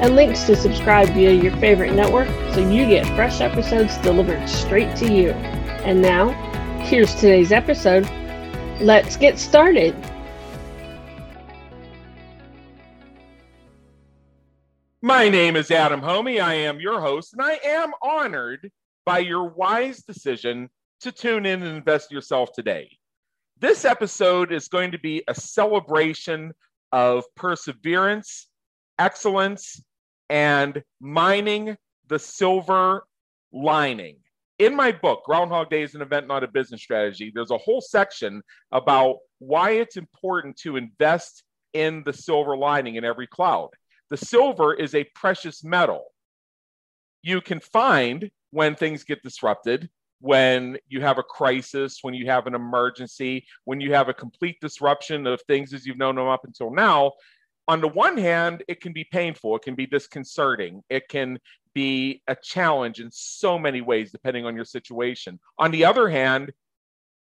[0.00, 4.94] and links to subscribe via your favorite network so you get fresh episodes delivered straight
[4.96, 5.30] to you.
[5.82, 6.30] And now,
[6.84, 8.08] here's today's episode.
[8.80, 9.96] Let's get started.
[15.02, 16.40] My name is Adam Hommey.
[16.40, 18.70] I am your host, and I am honored
[19.04, 20.70] by your wise decision
[21.00, 22.90] to tune in and invest yourself today.
[23.58, 26.52] This episode is going to be a celebration
[26.92, 28.48] of perseverance,
[28.98, 29.80] excellence,
[30.28, 31.76] and mining
[32.08, 33.04] the silver
[33.52, 34.16] lining.
[34.58, 37.80] In my book, Groundhog Day is an event, not a business strategy, there's a whole
[37.80, 43.70] section about why it's important to invest in the silver lining in every cloud.
[44.10, 46.06] The silver is a precious metal.
[47.22, 52.46] You can find when things get disrupted, when you have a crisis, when you have
[52.46, 56.44] an emergency, when you have a complete disruption of things as you've known them up
[56.44, 57.12] until now,
[57.68, 61.38] on the one hand, it can be painful, it can be disconcerting, it can
[61.74, 65.38] be a challenge in so many ways, depending on your situation.
[65.58, 66.50] On the other hand,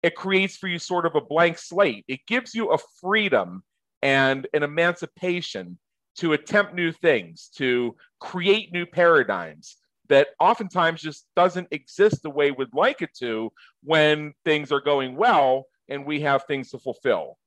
[0.03, 2.05] it creates for you sort of a blank slate.
[2.09, 3.63] It gives you a freedom
[4.03, 5.79] and an emancipation
[6.17, 9.77] to attempt new things, to create new paradigms
[10.09, 13.53] that oftentimes just doesn't exist the way we'd like it to
[13.85, 17.39] when things are going well and we have things to fulfill.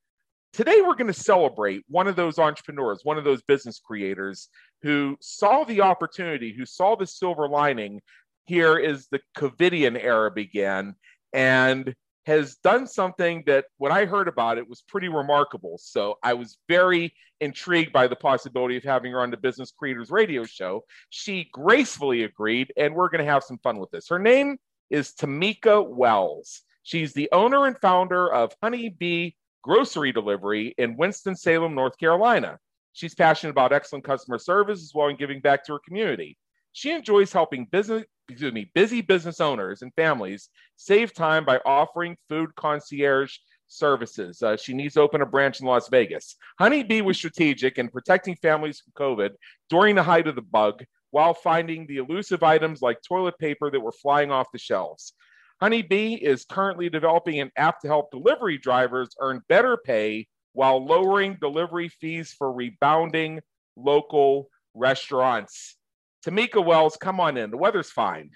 [0.55, 4.47] Today, we're going to celebrate one of those entrepreneurs, one of those business creators
[4.83, 7.99] who saw the opportunity, who saw the silver lining
[8.45, 10.95] here as the COVIDian era began,
[11.33, 11.93] and
[12.25, 15.77] has done something that when I heard about it was pretty remarkable.
[15.77, 20.09] So I was very intrigued by the possibility of having her on the Business Creators
[20.09, 20.85] Radio Show.
[21.09, 24.07] She gracefully agreed, and we're going to have some fun with this.
[24.07, 24.55] Her name
[24.89, 26.61] is Tamika Wells.
[26.83, 29.35] She's the owner and founder of Honey Bee
[29.65, 32.59] grocery delivery in Winston-Salem, North Carolina.
[32.93, 36.37] She's passionate about excellent customer service as well as giving back to her community.
[36.73, 42.15] She enjoys helping business, excuse me, busy business owners and families save time by offering
[42.29, 44.43] food concierge services.
[44.43, 46.35] Uh, she needs to open a branch in Las Vegas.
[46.59, 49.31] Honeybee was strategic in protecting families from COVID
[49.71, 53.79] during the height of the bug while finding the elusive items like toilet paper that
[53.79, 55.13] were flying off the shelves.
[55.61, 61.37] Honeybee is currently developing an app to help delivery drivers earn better pay while lowering
[61.39, 63.39] delivery fees for rebounding
[63.75, 65.77] local restaurants.
[66.25, 67.51] Tamika Wells, come on in.
[67.51, 68.31] The weather's fine.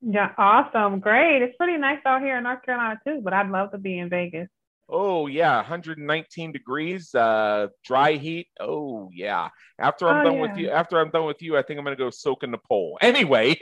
[0.00, 1.00] Yeah, awesome.
[1.00, 1.42] Great.
[1.42, 4.08] It's pretty nice out here in North Carolina too, but I'd love to be in
[4.08, 4.48] Vegas.
[4.88, 8.46] Oh yeah, 119 degrees, uh, dry heat.
[8.60, 9.48] Oh yeah.
[9.80, 10.40] After I'm oh, done yeah.
[10.42, 12.58] with you, after I'm done with you, I think I'm gonna go soak in the
[12.58, 12.96] pool.
[13.00, 13.60] Anyway,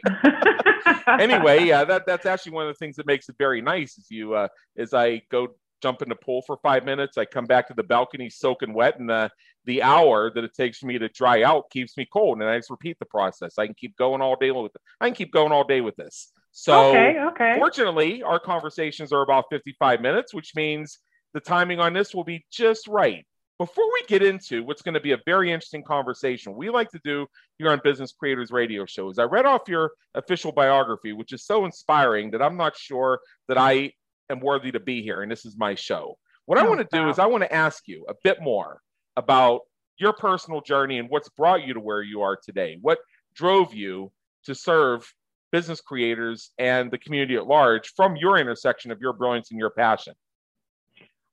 [1.06, 3.96] anyway, yeah, that that's actually one of the things that makes it very nice.
[3.96, 5.48] Is you, uh, as I go
[5.82, 8.98] jump in the pool for five minutes, I come back to the balcony soaking wet,
[8.98, 9.30] and the
[9.64, 12.58] the hour that it takes for me to dry out keeps me cold, and I
[12.58, 13.58] just repeat the process.
[13.58, 14.80] I can keep going all day with it.
[15.00, 16.30] I can keep going all day with this.
[16.52, 17.54] So, okay, okay.
[17.58, 20.98] Fortunately, our conversations are about 55 minutes, which means
[21.34, 23.26] the timing on this will be just right.
[23.58, 27.00] Before we get into what's going to be a very interesting conversation, we like to
[27.04, 27.26] do
[27.58, 29.18] here on Business Creators Radio Show shows.
[29.18, 33.58] I read off your official biography, which is so inspiring that I'm not sure that
[33.58, 33.92] I
[34.30, 36.18] am worthy to be here, and this is my show.
[36.46, 38.80] What I oh, want to do is I want to ask you a bit more
[39.16, 39.60] about
[39.98, 42.78] your personal journey and what's brought you to where you are today.
[42.80, 42.98] What
[43.34, 44.10] drove you
[44.46, 45.12] to serve
[45.52, 49.70] business creators and the community at large from your intersection of your brilliance and your
[49.70, 50.14] passion?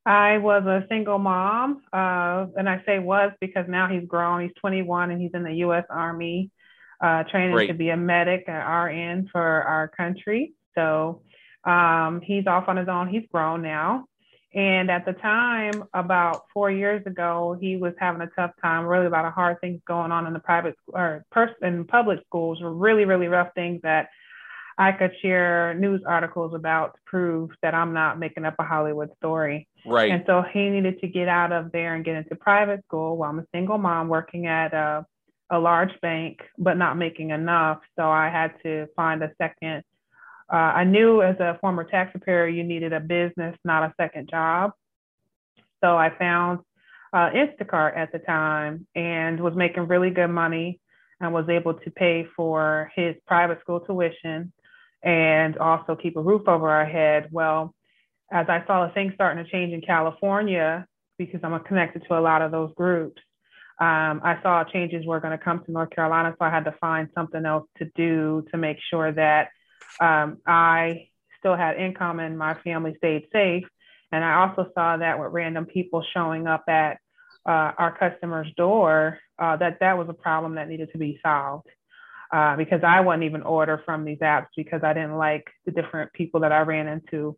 [0.06, 4.42] I was a single mom, uh, and I say was because now he's grown.
[4.42, 5.86] He's 21 and he's in the U.S.
[5.90, 6.50] Army,
[7.00, 7.68] uh, training Great.
[7.68, 10.54] to be a medic, an RN for our country.
[10.76, 11.22] So
[11.66, 13.10] um, he's off on his own.
[13.10, 14.06] He's grown now.
[14.54, 18.86] And at the time, about four years ago, he was having a tough time.
[18.86, 22.20] Really, a lot of hard things going on in the private or pers- in public
[22.26, 22.60] schools.
[22.62, 24.10] Really, really rough things that
[24.78, 29.10] I could share news articles about to prove that I'm not making up a Hollywood
[29.18, 29.68] story.
[29.86, 30.12] Right.
[30.12, 33.30] And so he needed to get out of there and get into private school while
[33.30, 35.06] I'm a single mom working at a,
[35.50, 37.80] a large bank, but not making enough.
[37.98, 39.84] So I had to find a second.
[40.52, 44.30] Uh, I knew as a former tax preparer, you needed a business, not a second
[44.30, 44.72] job.
[45.84, 46.60] So I found
[47.14, 50.80] uh, Instacart at the time and was making really good money
[51.20, 54.52] and was able to pay for his private school tuition
[55.04, 57.30] and also keep a roof over our head.
[57.32, 57.74] Well,
[58.32, 60.86] as I saw the things starting to change in California,
[61.18, 63.22] because I'm connected to a lot of those groups,
[63.80, 66.36] um, I saw changes were going to come to North Carolina.
[66.38, 69.50] So I had to find something else to do to make sure that
[70.00, 71.08] um, I
[71.40, 73.64] still had income and my family stayed safe.
[74.12, 77.00] And I also saw that with random people showing up at
[77.46, 81.68] uh, our customer's door, uh, that that was a problem that needed to be solved.
[82.32, 86.14] Uh, because I wouldn't even order from these apps because I didn't like the different
[86.14, 87.38] people that I ran into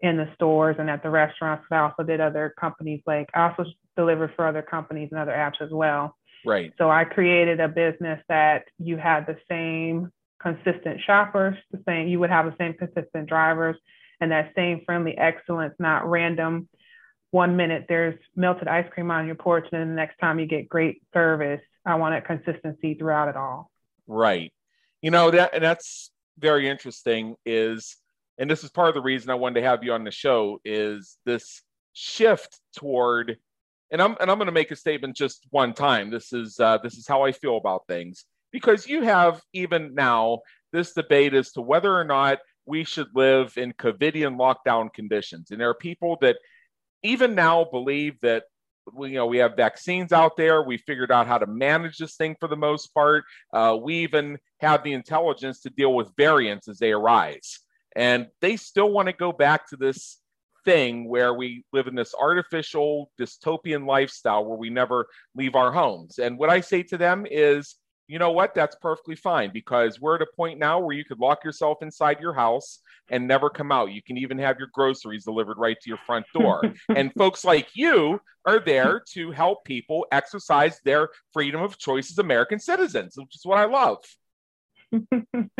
[0.00, 1.64] in the stores and at the restaurants.
[1.70, 3.64] I also did other companies like I also
[3.96, 6.14] delivered for other companies and other apps as well.
[6.44, 6.72] Right.
[6.78, 12.20] So I created a business that you had the same consistent shoppers, the same you
[12.20, 13.76] would have the same consistent drivers
[14.20, 16.68] and that same friendly excellence, not random.
[17.30, 20.46] One minute there's melted ice cream on your porch, and then the next time you
[20.46, 21.60] get great service.
[21.84, 23.70] I wanted consistency throughout it all.
[24.08, 24.52] Right.
[25.02, 27.36] You know that and that's very interesting.
[27.46, 27.96] Is
[28.38, 30.60] and this is part of the reason I wanted to have you on the show
[30.64, 31.62] is this
[31.92, 33.36] shift toward
[33.90, 36.10] and I'm and I'm going to make a statement just one time.
[36.10, 40.40] This is uh, this is how I feel about things because you have even now
[40.72, 45.60] this debate as to whether or not we should live in COVIDian lockdown conditions, and
[45.60, 46.36] there are people that
[47.02, 48.44] even now believe that
[48.94, 50.62] we, you know we have vaccines out there.
[50.62, 53.24] We figured out how to manage this thing for the most part.
[53.52, 57.60] Uh, we even have the intelligence to deal with variants as they arise,
[57.96, 60.18] and they still want to go back to this
[60.64, 66.18] thing where we live in this artificial dystopian lifestyle where we never leave our homes.
[66.18, 67.76] And what I say to them is,
[68.08, 68.54] you know what?
[68.54, 72.20] That's perfectly fine because we're at a point now where you could lock yourself inside
[72.20, 73.92] your house and never come out.
[73.92, 76.62] You can even have your groceries delivered right to your front door.
[76.94, 82.18] and folks like you are there to help people exercise their freedom of choice as
[82.18, 83.98] American citizens, which is what I love.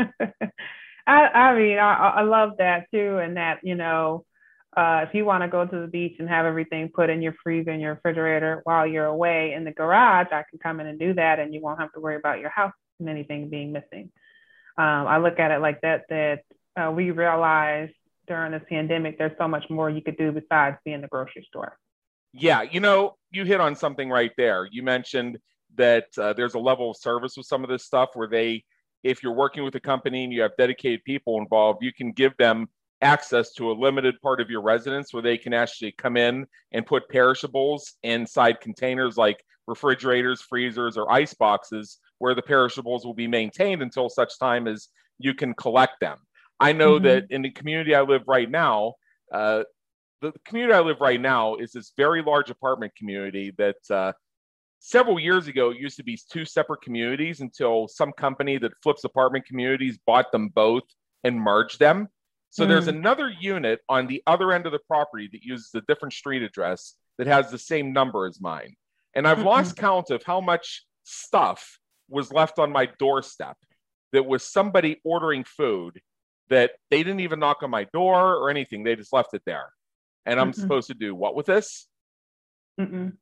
[1.06, 3.18] I, I mean, I, I love that too.
[3.18, 4.24] And that, you know,
[4.76, 7.34] uh, if you want to go to the beach and have everything put in your
[7.42, 10.98] freezer and your refrigerator while you're away in the garage, I can come in and
[10.98, 14.10] do that, and you won't have to worry about your house and anything being missing.
[14.76, 16.04] Um, I look at it like that.
[16.08, 16.40] That
[16.76, 17.88] uh, we realize
[18.26, 21.44] during this pandemic, there's so much more you could do besides be in the grocery
[21.48, 21.76] store.
[22.32, 24.68] Yeah, you know, you hit on something right there.
[24.70, 25.38] You mentioned
[25.76, 28.64] that uh, there's a level of service with some of this stuff where they,
[29.02, 32.36] if you're working with a company and you have dedicated people involved, you can give
[32.36, 32.68] them
[33.00, 36.86] access to a limited part of your residence where they can actually come in and
[36.86, 43.28] put perishables inside containers like refrigerators, freezers, or ice boxes where the perishables will be
[43.28, 46.18] maintained until such time as you can collect them.
[46.58, 47.04] I know mm-hmm.
[47.04, 48.94] that in the community I live right now,
[49.32, 49.62] uh,
[50.20, 54.12] the community I live right now is this very large apartment community that uh,
[54.80, 59.04] several years ago it used to be two separate communities until some company that flips
[59.04, 60.82] apartment communities bought them both
[61.22, 62.08] and merged them.
[62.50, 62.68] So mm.
[62.68, 66.42] there's another unit on the other end of the property that uses a different street
[66.42, 68.74] address that has the same number as mine.
[69.14, 69.46] And I've mm-hmm.
[69.48, 71.78] lost count of how much stuff
[72.08, 73.56] was left on my doorstep
[74.12, 76.00] that was somebody ordering food
[76.48, 78.82] that they didn't even knock on my door or anything.
[78.82, 79.72] They just left it there.
[80.24, 81.86] And I'm mm supposed to do what with this?
[82.80, 83.14] Mm-mm.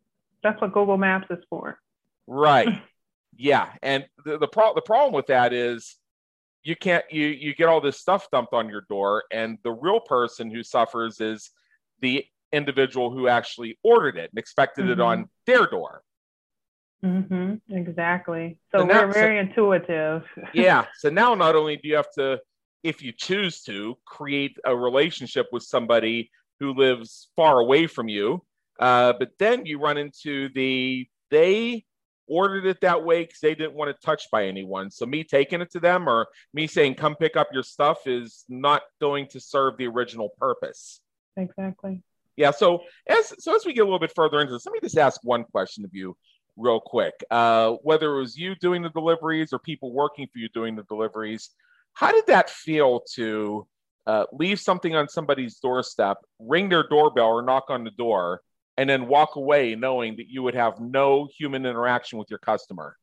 [0.43, 1.79] That's what Google Maps is for.
[2.27, 2.83] Right.
[3.37, 3.69] yeah.
[3.83, 5.97] And the, the, pro- the problem with that is
[6.67, 10.01] you can't you you get all this stuff dumped on your door and the real
[10.01, 11.51] person who suffers is
[12.01, 14.93] the individual who actually ordered it and expected mm-hmm.
[14.93, 15.29] it on mm-hmm.
[15.47, 16.03] their door
[17.05, 17.55] mm-hmm.
[17.71, 22.11] exactly so, so we're very so, intuitive yeah so now not only do you have
[22.13, 22.39] to
[22.83, 28.43] if you choose to create a relationship with somebody who lives far away from you
[28.81, 31.85] uh, but then you run into the they
[32.29, 34.91] ordered it that way because they didn't want it touched by anyone.
[34.91, 38.45] So me taking it to them or me saying, come pick up your stuff is
[38.49, 41.01] not going to serve the original purpose.
[41.37, 42.03] Exactly.
[42.37, 42.51] Yeah.
[42.51, 44.99] So as so as we get a little bit further into this, let me just
[44.99, 46.17] ask one question of you
[46.57, 47.15] real quick.
[47.31, 50.83] Uh, whether it was you doing the deliveries or people working for you doing the
[50.85, 51.51] deliveries,
[51.95, 53.67] how did that feel to
[54.07, 58.41] uh, leave something on somebody's doorstep, ring their doorbell or knock on the door,
[58.77, 62.97] and then walk away knowing that you would have no human interaction with your customer?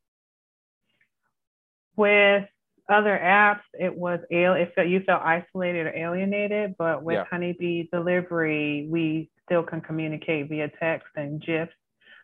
[1.96, 2.46] With
[2.89, 7.25] other apps, it was it felt you felt isolated or alienated, but with yeah.
[7.30, 11.72] Honeybee Delivery, we still can communicate via text and GIFs.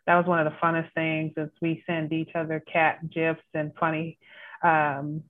[0.06, 3.72] That was one of the funnest things is we send each other cat GIFs and
[3.80, 4.18] funny
[4.64, 5.24] um,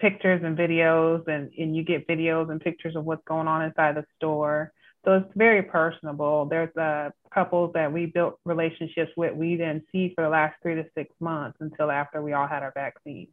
[0.00, 3.96] pictures and videos, and, and you get videos and pictures of what's going on inside
[3.96, 4.72] the store
[5.04, 6.46] So it's very personable.
[6.46, 10.74] There's a couple that we built relationships with we didn't see for the last three
[10.74, 13.28] to six months until after we all had our vaccines.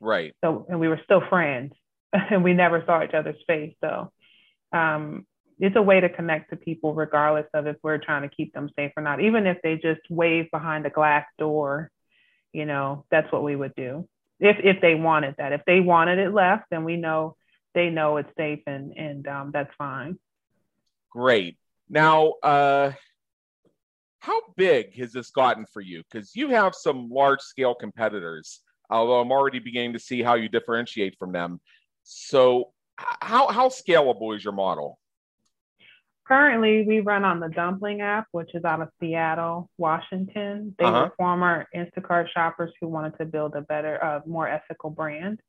[0.00, 0.34] Right.
[0.44, 1.72] So and we were still friends
[2.12, 3.74] and we never saw each other's face.
[3.80, 4.12] So
[4.72, 5.26] um,
[5.58, 8.70] it's a way to connect to people regardless of if we're trying to keep them
[8.76, 9.20] safe or not.
[9.20, 11.90] Even if they just wave behind a glass door,
[12.52, 14.08] you know, that's what we would do.
[14.40, 15.52] If if they wanted that.
[15.52, 17.36] If they wanted it left, then we know
[17.74, 20.18] they know it's safe and and um, that's fine.
[21.10, 21.56] Great.
[21.88, 22.92] Now, uh,
[24.20, 26.02] how big has this gotten for you?
[26.10, 28.60] Because you have some large scale competitors,
[28.90, 31.60] although I'm already beginning to see how you differentiate from them.
[32.02, 34.98] So, how, how scalable is your model?
[36.26, 40.74] Currently, we run on the Dumpling app, which is out of Seattle, Washington.
[40.78, 41.04] They uh-huh.
[41.04, 45.40] were former Instacart shoppers who wanted to build a better, uh, more ethical brand.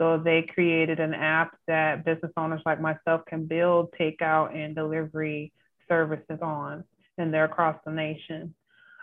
[0.00, 5.52] So they created an app that business owners like myself can build takeout and delivery
[5.88, 6.84] services on,
[7.18, 8.54] and they're across the nation.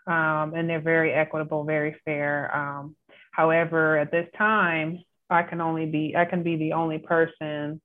[0.07, 2.55] Um, and they're very equitable, very fair.
[2.55, 2.95] Um,
[3.31, 7.79] however, at this time, I can only be I can be the only person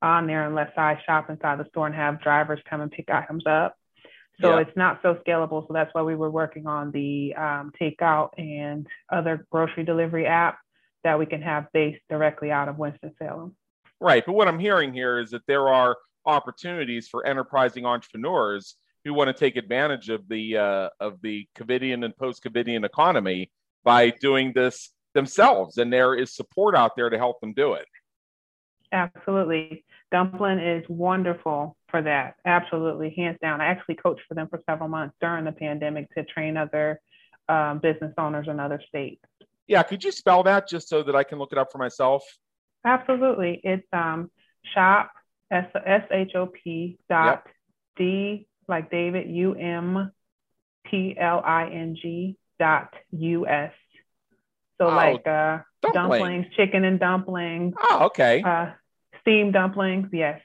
[0.00, 3.44] on there unless I shop inside the store and have drivers come and pick items
[3.46, 3.76] up.
[4.40, 4.60] So yeah.
[4.60, 5.66] it's not so scalable.
[5.66, 10.58] So that's why we were working on the um, takeout and other grocery delivery app
[11.04, 13.54] that we can have based directly out of Winston-Salem.
[14.00, 14.24] Right.
[14.26, 15.96] But what I'm hearing here is that there are
[16.26, 22.04] opportunities for enterprising entrepreneurs who want to take advantage of the uh, of the COVIDian
[22.04, 23.50] and post-COVIDian economy
[23.84, 27.86] by doing this themselves, and there is support out there to help them do it.
[28.92, 32.36] Absolutely, Dumpling is wonderful for that.
[32.44, 33.60] Absolutely, hands down.
[33.60, 37.00] I actually coached for them for several months during the pandemic to train other
[37.48, 39.22] um, business owners in other states.
[39.66, 42.22] Yeah, could you spell that just so that I can look it up for myself?
[42.84, 43.60] Absolutely.
[43.64, 44.30] It's um,
[44.74, 45.10] shop,
[45.50, 45.66] S
[46.10, 47.54] H O P dot yep.
[47.96, 50.10] D like David, U M
[50.84, 53.72] P L I N G dot U S.
[54.78, 55.92] So, oh, like uh, dumpling.
[55.92, 57.74] dumplings, chicken and dumplings.
[57.80, 58.42] Oh, okay.
[58.42, 58.72] Uh,
[59.20, 60.40] steamed dumplings, yes.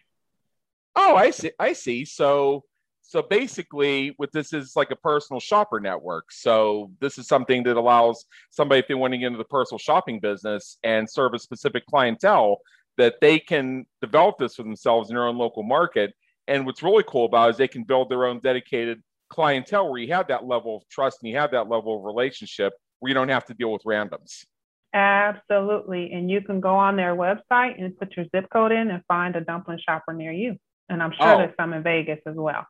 [0.96, 1.52] Oh, I see.
[1.60, 2.06] I see.
[2.06, 2.64] So,
[3.10, 6.32] so basically, what this is like a personal shopper network.
[6.32, 9.80] So this is something that allows somebody if they want to get into the personal
[9.80, 12.60] shopping business and serve a specific clientele
[13.00, 16.14] that they can develop this for themselves in their own local market.
[16.48, 20.00] And what's really cool about it is they can build their own dedicated clientele where
[20.00, 23.16] you have that level of trust and you have that level of relationship where you
[23.16, 24.46] don't have to deal with randoms.
[24.94, 26.12] Absolutely.
[26.12, 29.36] And you can go on their website and put your zip code in and find
[29.36, 30.58] a dumpling shopper near you.
[30.90, 31.38] And I'm sure oh.
[31.40, 32.68] there's some in Vegas as well.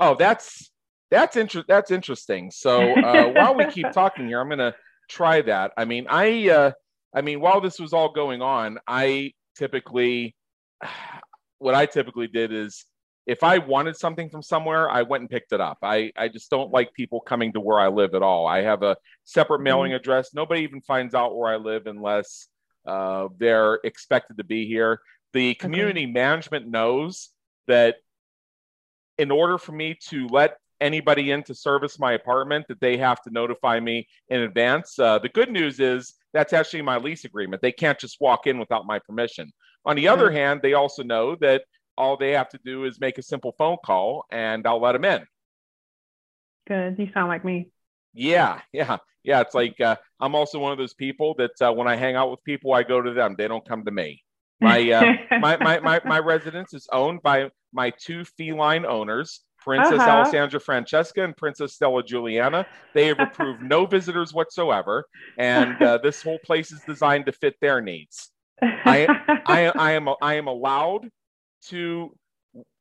[0.00, 0.70] Oh, that's
[1.10, 2.50] that's inter- that's interesting.
[2.50, 4.74] So uh, while we keep talking here, I'm gonna
[5.08, 5.72] try that.
[5.76, 6.72] I mean, I uh,
[7.14, 10.34] I mean, while this was all going on, I typically
[11.58, 12.84] what I typically did is
[13.26, 15.78] if I wanted something from somewhere, I went and picked it up.
[15.82, 18.46] I, I just don't like people coming to where I live at all.
[18.46, 19.64] I have a separate mm-hmm.
[19.64, 20.34] mailing address.
[20.34, 22.48] Nobody even finds out where I live unless
[22.86, 25.00] uh, they're expected to be here.
[25.32, 26.12] The community okay.
[26.12, 27.28] management knows
[27.68, 27.96] that
[29.20, 33.20] in order for me to let anybody in to service my apartment that they have
[33.20, 34.98] to notify me in advance.
[34.98, 37.60] Uh, the good news is that's actually my lease agreement.
[37.60, 39.52] They can't just walk in without my permission.
[39.84, 41.64] On the other hand, they also know that
[41.98, 45.04] all they have to do is make a simple phone call and I'll let them
[45.04, 45.26] in.
[46.66, 46.98] Good.
[46.98, 47.68] You sound like me.
[48.14, 49.42] Yeah, yeah, yeah.
[49.42, 52.30] It's like uh, I'm also one of those people that uh, when I hang out
[52.30, 53.34] with people, I go to them.
[53.36, 54.24] They don't come to me.
[54.62, 60.00] My, uh, my, my, my, my residence is owned by my two feline owners, Princess
[60.00, 60.10] uh-huh.
[60.10, 62.66] Alessandra Francesca and Princess Stella Juliana.
[62.94, 65.04] They have approved no visitors whatsoever,
[65.38, 68.30] and uh, this whole place is designed to fit their needs.
[68.62, 69.06] I,
[69.46, 71.08] I, I am I am allowed
[71.66, 72.14] to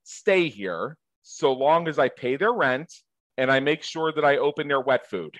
[0.03, 2.91] stay here so long as I pay their rent
[3.37, 5.37] and I make sure that I open their wet food.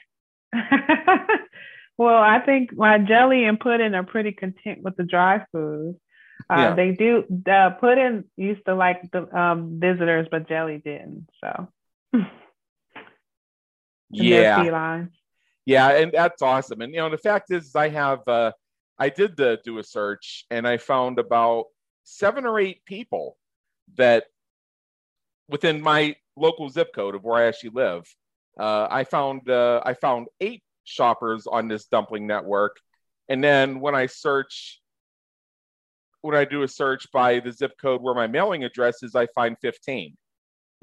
[1.98, 5.96] well, I think my jelly and pudding are pretty content with the dry food.
[6.50, 6.76] Uh, yeah.
[6.76, 7.24] They do.
[7.30, 11.28] The pudding used to like the um, visitors, but jelly didn't.
[11.42, 11.68] So.
[14.10, 15.06] yeah.
[15.66, 16.82] Yeah, and that's awesome.
[16.82, 18.28] And you know, the fact is, I have.
[18.28, 18.52] Uh,
[18.98, 21.66] I did the, do a search, and I found about
[22.04, 23.38] seven or eight people
[23.96, 24.26] that
[25.48, 28.04] within my local zip code of where I actually live.
[28.60, 32.78] Uh, I found uh, I found eight shoppers on this dumpling network,
[33.30, 34.82] and then when I search
[36.22, 39.28] when I do a search by the zip code where my mailing address is, I
[39.36, 40.16] find 15.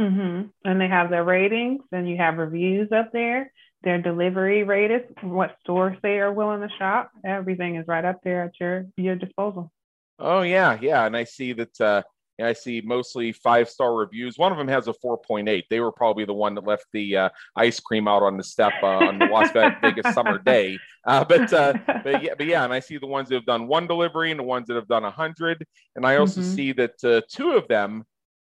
[0.00, 0.48] Mm-hmm.
[0.64, 3.52] And they have their ratings, and you have reviews up there,
[3.82, 7.10] their delivery rated, what stores they are willing to shop.
[7.24, 9.72] Everything is right up there at your your disposal.
[10.18, 12.02] Oh yeah, yeah, and I see that uh,
[12.38, 14.38] and I see mostly five star reviews.
[14.38, 15.64] One of them has a 4.8.
[15.70, 18.72] They were probably the one that left the uh, ice cream out on the step
[18.82, 20.78] uh, on the Las Vegas summer day.
[21.06, 23.68] Uh, but uh, but yeah, but yeah, and I see the ones that have done
[23.68, 25.64] one delivery and the ones that have done a hundred,
[25.94, 26.54] and I also mm-hmm.
[26.54, 28.04] see that uh, two of them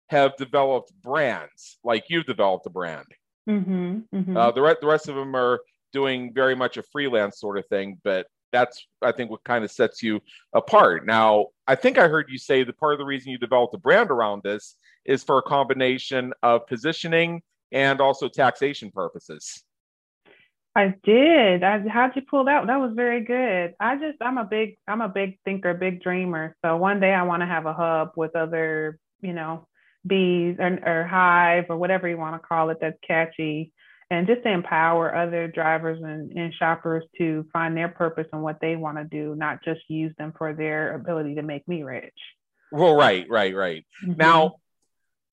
[0.09, 3.07] have developed brands, like you've developed a brand.
[3.49, 3.99] Mm-hmm.
[4.13, 4.37] Mm-hmm.
[4.37, 5.59] Uh, the, re- the rest of them are
[5.93, 9.71] doing very much a freelance sort of thing, but that's I think what kind of
[9.71, 10.21] sets you
[10.53, 11.05] apart.
[11.05, 13.77] Now, I think I heard you say that part of the reason you developed a
[13.77, 17.41] brand around this is for a combination of positioning
[17.71, 19.63] and also taxation purposes.
[20.75, 21.63] I did.
[21.63, 22.65] I, how'd you pull that?
[22.67, 23.73] That was very good.
[23.79, 26.55] I just I'm a big I'm a big thinker, big dreamer.
[26.63, 29.67] So one day I want to have a hub with other, you know,
[30.05, 33.73] bees or, or hive or whatever you want to call it that's catchy
[34.11, 38.59] and just to empower other drivers and, and shoppers to find their purpose and what
[38.59, 42.13] they want to do, not just use them for their ability to make me rich.
[42.73, 43.85] Well, right, right, right.
[44.05, 44.17] Mm-hmm.
[44.17, 44.55] Now,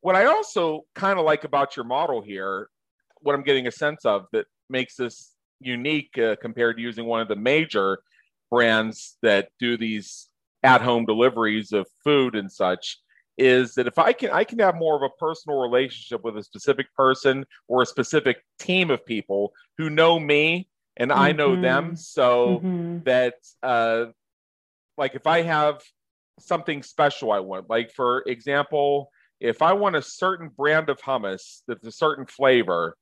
[0.00, 2.68] what I also kind of like about your model here,
[3.20, 7.20] what I'm getting a sense of that makes this unique uh, compared to using one
[7.20, 7.98] of the major
[8.48, 10.28] brands that do these
[10.62, 12.98] at home deliveries of food and such
[13.38, 16.42] is that if I can I can have more of a personal relationship with a
[16.42, 21.20] specific person or a specific team of people who know me and mm-hmm.
[21.20, 21.94] I know them mm-hmm.
[21.94, 22.98] so mm-hmm.
[23.04, 24.06] that uh
[24.96, 25.80] like if I have
[26.40, 31.62] something special I want like for example if I want a certain brand of hummus
[31.68, 32.96] that's a certain flavor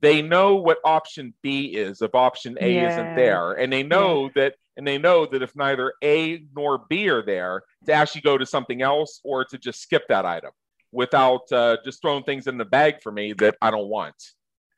[0.00, 2.90] they know what option B is if option A yeah.
[2.90, 4.30] isn't there and they know yeah.
[4.36, 8.38] that and they know that if neither A nor B are there, to actually go
[8.38, 10.50] to something else or to just skip that item
[10.92, 14.14] without uh, just throwing things in the bag for me that I don't want.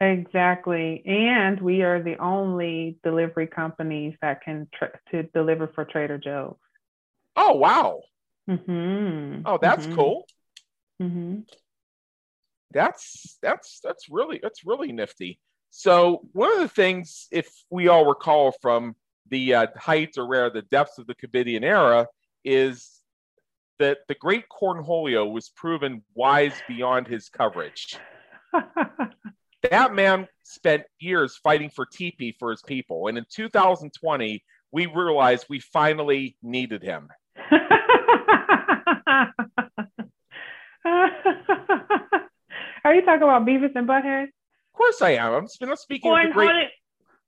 [0.00, 6.18] Exactly, and we are the only delivery companies that can tra- to deliver for Trader
[6.18, 6.56] Joe's.
[7.34, 8.02] Oh wow!
[8.48, 9.42] Mm-hmm.
[9.46, 9.94] Oh, that's mm-hmm.
[9.94, 10.26] cool.
[11.00, 11.40] Mm-hmm.
[12.72, 15.40] That's that's that's really that's really nifty.
[15.70, 18.96] So one of the things, if we all recall from
[19.30, 22.06] the uh, height or where the depths of the Covidian era
[22.44, 23.00] is
[23.78, 27.96] that the great Cornholio was proven wise beyond his coverage.
[29.70, 33.08] that man spent years fighting for TP for his people.
[33.08, 37.08] And in 2020, we realized we finally needed him.
[42.84, 44.24] Are you talking about Beavis and Butthead?
[44.24, 45.34] Of course I am.
[45.34, 46.68] I'm, speaking of the great.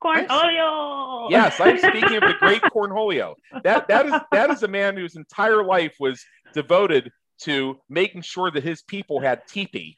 [0.03, 1.31] Cornholio.
[1.31, 3.35] Yes, I'm speaking of the great Cornholio.
[3.65, 7.11] That that is that is a man whose entire life was devoted
[7.43, 9.97] to making sure that his people had teepee.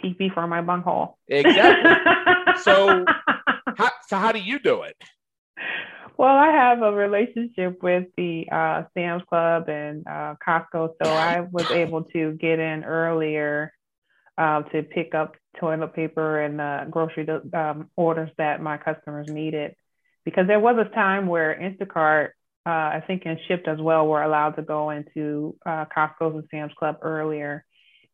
[0.00, 1.18] Teepee for my bunghole.
[1.28, 1.92] Exactly.
[2.62, 3.04] so,
[3.76, 4.96] how, so how do you do it?
[6.16, 11.40] Well, I have a relationship with the uh, Sam's Club and uh, Costco, so I
[11.50, 13.72] was able to get in earlier
[14.36, 19.74] uh, to pick up toilet paper and uh, grocery um, orders that my customers needed.
[20.24, 22.28] Because there was a time where Instacart,
[22.66, 26.44] uh, I think, and Shipt as well, were allowed to go into uh, Costco's and
[26.50, 27.64] Sam's Club earlier.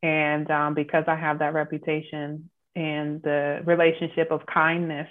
[0.03, 5.09] And um, because I have that reputation and the relationship of kindness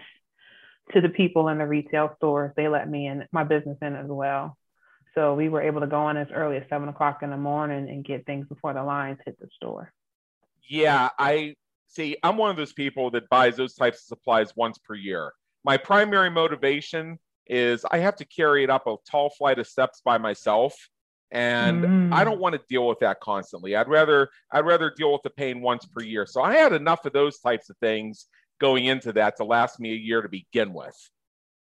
[0.93, 4.07] to the people in the retail stores, they let me in my business in as
[4.07, 4.57] well.
[5.15, 7.89] So we were able to go in as early as seven o'clock in the morning
[7.89, 9.91] and get things before the lines hit the store.
[10.69, 11.55] Yeah, I
[11.87, 12.15] see.
[12.23, 15.33] I'm one of those people that buys those types of supplies once per year.
[15.65, 20.01] My primary motivation is I have to carry it up a tall flight of steps
[20.05, 20.75] by myself
[21.31, 22.13] and mm.
[22.13, 23.75] I don't want to deal with that constantly.
[23.75, 26.25] I'd rather I'd rather deal with the pain once per year.
[26.25, 28.25] So I had enough of those types of things
[28.59, 30.95] going into that to last me a year to begin with.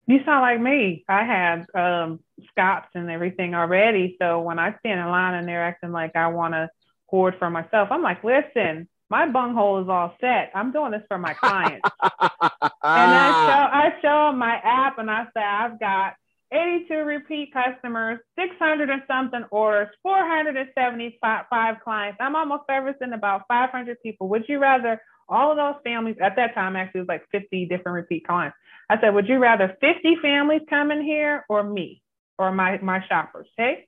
[0.05, 1.03] You sound like me.
[1.09, 2.19] I had um,
[2.51, 4.15] Scots and everything already.
[4.21, 6.69] So when I stand in line and they're acting like I want to
[7.07, 7.89] hoard for myself.
[7.91, 10.51] I'm like, listen, my bunghole is all set.
[10.53, 11.89] I'm doing this for my clients.
[12.03, 16.15] and I show I show them my app and I say I've got
[16.51, 22.17] 82 repeat customers, 600 and something orders, 475 clients.
[22.21, 24.29] I'm almost servicing about 500 people.
[24.29, 27.95] Would you rather all of those families at that time actually was like 50 different
[27.95, 28.57] repeat clients.
[28.89, 32.01] I said, would you rather 50 families come in here or me
[32.37, 33.47] or my my shoppers?
[33.57, 33.87] Hey.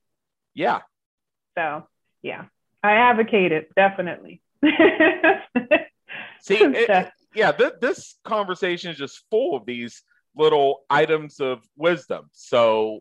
[0.53, 0.79] Yeah.
[1.57, 1.87] So
[2.21, 2.45] yeah.
[2.83, 4.41] I advocate it definitely.
[6.41, 10.03] See, it, yeah, th- this conversation is just full of these
[10.35, 12.29] little items of wisdom.
[12.31, 12.99] So,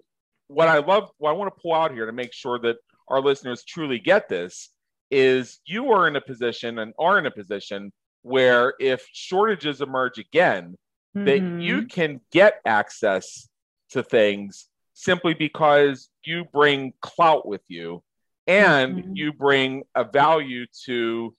[0.48, 2.76] what I love, what I want to pull out here to make sure that
[3.08, 4.70] our listeners truly get this
[5.10, 10.18] is you are in a position and are in a position where if shortages emerge
[10.18, 10.76] again,
[11.16, 11.24] mm-hmm.
[11.24, 13.48] that you can get access
[13.90, 18.02] to things simply because you bring clout with you
[18.48, 19.12] and mm-hmm.
[19.14, 21.36] you bring a value to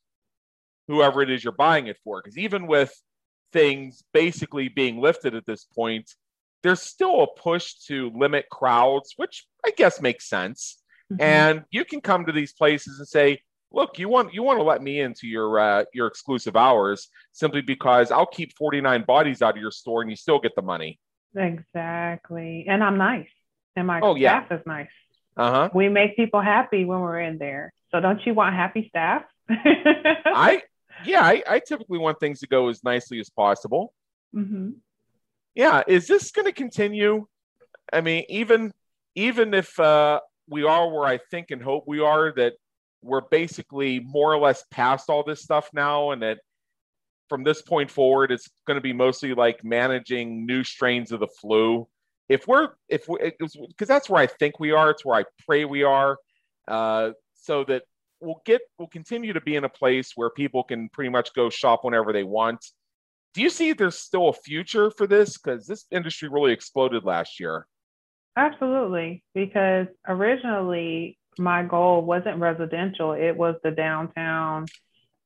[0.88, 2.22] whoever it is you're buying it for.
[2.22, 2.93] Because even with
[3.52, 6.10] things basically being lifted at this point,
[6.62, 10.82] there's still a push to limit crowds, which I guess makes sense.
[11.12, 11.22] Mm-hmm.
[11.22, 13.41] And you can come to these places and say,
[13.72, 17.62] look, you want you want to let me into your uh, your exclusive hours simply
[17.62, 21.00] because I'll keep 49 bodies out of your store and you still get the money.
[21.36, 22.65] Exactly.
[22.67, 23.30] And I'm nice.
[23.76, 24.58] And my oh, staff yeah.
[24.58, 24.89] is nice.
[25.38, 25.70] Uh-huh.
[25.74, 27.74] We make people happy when we're in there.
[27.92, 29.24] So don't you want happy staff?
[29.50, 30.63] I
[31.06, 33.94] yeah, I, I, typically want things to go as nicely as possible.
[34.36, 34.72] Mm-hmm.
[35.56, 37.26] Yeah, is this going to continue?
[37.92, 38.74] I mean, even
[39.15, 42.54] even if uh, we are where I think and hope we are, that
[43.02, 46.39] we're basically more or less past all this stuff now, and that
[47.30, 51.28] from this point forward, it's going to be mostly like managing new strains of the
[51.28, 51.88] flu.
[52.30, 53.34] If we're if we
[53.68, 56.18] because that's where I think we are, it's where I pray we are,
[56.68, 57.84] uh, so that
[58.22, 61.50] we'll get we'll continue to be in a place where people can pretty much go
[61.50, 62.63] shop whenever they want.
[63.34, 65.38] Do you see there's still a future for this?
[65.38, 67.65] Because this industry really exploded last year.
[68.38, 74.68] Absolutely, because originally my goal wasn't residential; it was the downtown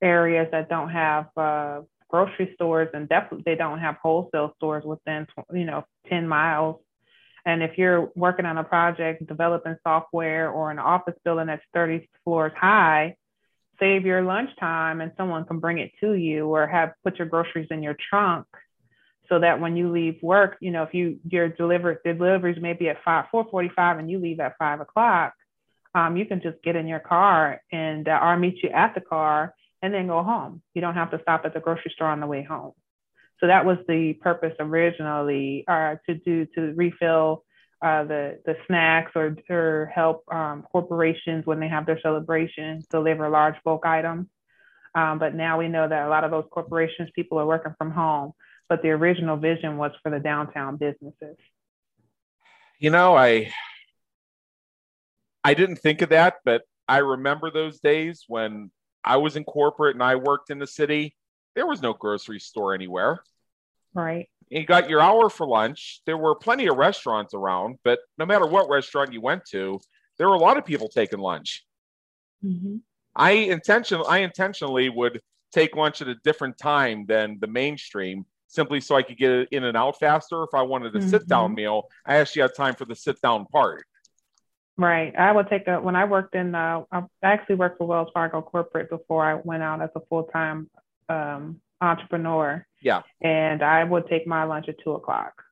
[0.02, 5.26] areas that don't have uh, grocery stores and definitely they don't have wholesale stores within
[5.52, 6.76] you know 10 miles
[7.46, 12.08] and if you're working on a project developing software or an office building that's 30
[12.24, 13.16] floors high
[13.80, 17.68] save your lunchtime and someone can bring it to you or have put your groceries
[17.70, 18.46] in your trunk
[19.28, 23.02] so that when you leave work you know if you your deliver deliveries maybe at
[23.04, 25.34] 5 445 and you leave at 5 o'clock
[25.94, 29.00] um, you can just get in your car and uh, or meet you at the
[29.00, 30.62] car and then go home.
[30.74, 32.72] You don't have to stop at the grocery store on the way home.
[33.40, 37.44] So that was the purpose originally, uh, to do to refill
[37.82, 43.28] uh, the the snacks or or help um, corporations when they have their celebrations deliver
[43.28, 44.26] large bulk items.
[44.94, 47.90] Um, but now we know that a lot of those corporations, people are working from
[47.90, 48.32] home.
[48.68, 51.36] But the original vision was for the downtown businesses.
[52.78, 53.52] You know, I
[55.42, 58.70] I didn't think of that, but I remember those days when
[59.04, 61.14] I was in corporate and I worked in the city,
[61.54, 63.22] there was no grocery store anywhere.
[63.94, 64.28] Right.
[64.48, 66.00] You got your hour for lunch.
[66.06, 69.80] There were plenty of restaurants around, but no matter what restaurant you went to,
[70.18, 71.64] there were a lot of people taking lunch.
[72.44, 72.76] Mm-hmm.
[73.16, 75.20] I intention I intentionally would
[75.52, 79.48] take lunch at a different time than the mainstream simply so I could get it
[79.50, 80.42] in and out faster.
[80.42, 81.08] If I wanted a mm-hmm.
[81.08, 83.84] sit down meal, I actually had time for the sit down part.
[84.76, 85.14] Right.
[85.16, 88.42] I would take a when I worked in uh, I actually worked for Wells Fargo
[88.42, 90.68] corporate before I went out as a full time
[91.08, 92.66] um, entrepreneur.
[92.82, 93.02] Yeah.
[93.22, 95.42] And I would take my lunch at two o'clock.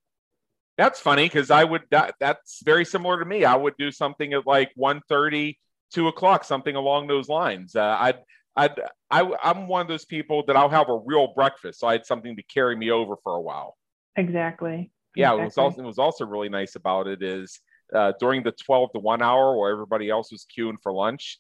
[0.79, 3.45] That's funny because I would that that's very similar to me.
[3.45, 5.57] I would do something at like 1.30,
[5.93, 7.77] 2 o'clock, something along those lines.
[7.77, 8.19] Uh, I'd
[8.57, 11.93] I'd I, I'm one of those people that I'll have a real breakfast, so I
[11.93, 13.77] had something to carry me over for a while.
[14.17, 14.91] Exactly.
[15.15, 15.43] Yeah, exactly.
[15.43, 17.61] it was also it was also really nice about it is
[17.95, 21.39] uh, during the 12 to 1 hour where everybody else was queuing for lunch,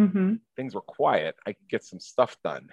[0.00, 0.34] mm-hmm.
[0.56, 1.34] things were quiet.
[1.46, 2.70] I could get some stuff done.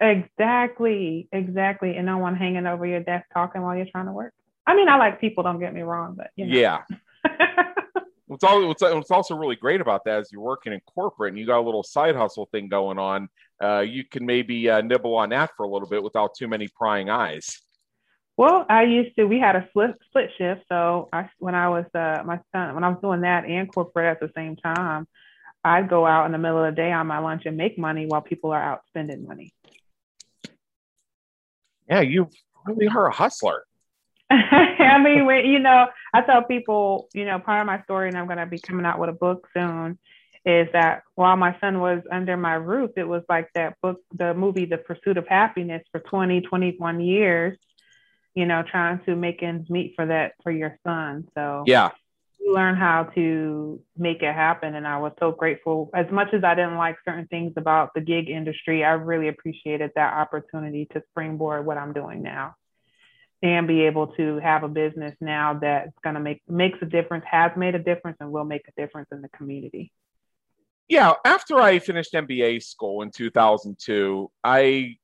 [0.00, 1.96] Exactly, exactly.
[1.96, 4.34] And no one hanging over your desk talking while you're trying to work.
[4.66, 6.58] I mean, I like people, don't get me wrong, but you know.
[6.58, 6.82] Yeah.
[8.26, 11.38] what's, all, what's, what's also really great about that is you're working in corporate and
[11.38, 13.28] you got a little side hustle thing going on.
[13.62, 16.68] Uh, you can maybe uh, nibble on that for a little bit without too many
[16.76, 17.60] prying eyes.
[18.36, 19.24] Well, I used to.
[19.24, 22.84] We had a split split shift, so I when I was uh, my son when
[22.84, 25.08] I was doing that and corporate at the same time,
[25.64, 28.04] I'd go out in the middle of the day on my lunch and make money
[28.06, 29.54] while people are out spending money.
[31.88, 32.28] Yeah, you
[32.66, 33.64] really are a hustler.
[34.30, 38.18] I mean, when, you know, I tell people, you know, part of my story, and
[38.18, 39.98] I'm going to be coming out with a book soon,
[40.44, 44.34] is that while my son was under my roof, it was like that book, the
[44.34, 47.56] movie, The Pursuit of Happiness, for 20, 21 years
[48.36, 51.26] you know, trying to make ends meet for that for your son.
[51.34, 51.90] So yeah,
[52.46, 54.74] learn how to make it happen.
[54.74, 55.90] And I was so grateful.
[55.94, 59.92] As much as I didn't like certain things about the gig industry, I really appreciated
[59.94, 62.54] that opportunity to springboard what I'm doing now
[63.42, 67.24] and be able to have a business now that's going to make makes a difference,
[67.30, 69.92] has made a difference, and will make a difference in the community.
[70.88, 74.96] Yeah, after I finished MBA school in 2002, I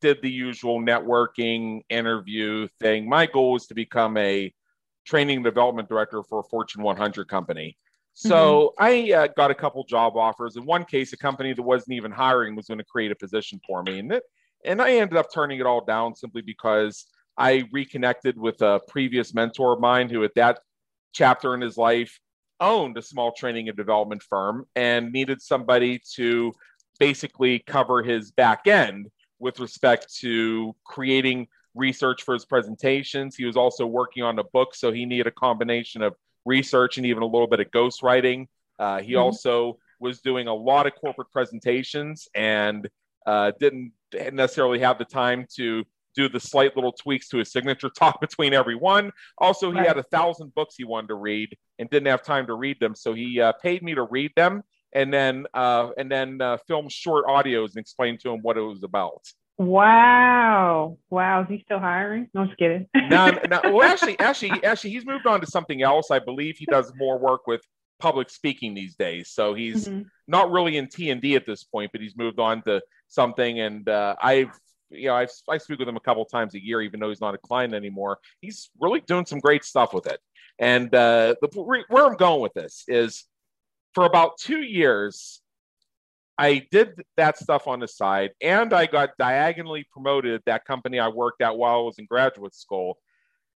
[0.00, 3.08] did the usual networking interview thing.
[3.08, 4.52] My goal was to become a
[5.06, 7.76] training development director for a Fortune 100 company.
[8.14, 8.84] So mm-hmm.
[8.84, 10.56] I uh, got a couple job offers.
[10.56, 13.60] In one case, a company that wasn't even hiring was going to create a position
[13.66, 14.22] for me, and it,
[14.64, 17.06] and I ended up turning it all down simply because
[17.38, 20.58] I reconnected with a previous mentor of mine who, at that
[21.12, 22.20] chapter in his life,
[22.60, 26.52] owned a small training and development firm and needed somebody to
[26.98, 29.08] basically cover his back end
[29.38, 33.36] with respect to creating research for his presentations.
[33.36, 37.06] He was also working on a book, so he needed a combination of research and
[37.06, 38.46] even a little bit of ghostwriting.
[38.78, 39.20] Uh, he mm-hmm.
[39.20, 42.88] also was doing a lot of corporate presentations and
[43.26, 43.92] uh, didn't
[44.32, 45.84] necessarily have the time to
[46.16, 49.12] do the slight little tweaks to his signature talk between every one.
[49.38, 49.86] Also, he right.
[49.86, 52.94] had a thousand books he wanted to read and didn't have time to read them,
[52.94, 56.88] so he uh, paid me to read them and then uh, and then uh, film
[56.88, 59.22] short audios and explain to him what it was about.
[59.60, 60.96] Wow!
[61.10, 61.42] Wow!
[61.42, 62.28] Is he still hiring?
[62.32, 62.88] No, I'm just kidding.
[62.94, 63.60] no, no.
[63.64, 66.10] Well, actually, actually, actually, he's moved on to something else.
[66.10, 67.60] I believe he does more work with
[67.98, 69.28] public speaking these days.
[69.28, 70.08] So he's mm-hmm.
[70.26, 73.60] not really in T and D at this point, but he's moved on to something.
[73.60, 76.80] And uh, I've you know I've, I speak with him a couple times a year,
[76.80, 78.18] even though he's not a client anymore.
[78.40, 80.20] He's really doing some great stuff with it.
[80.58, 83.26] And uh, the, where I'm going with this is
[83.92, 85.39] for about two years,
[86.40, 90.98] I did that stuff on the side, and I got diagonally promoted at that company
[90.98, 92.96] I worked at while I was in graduate school.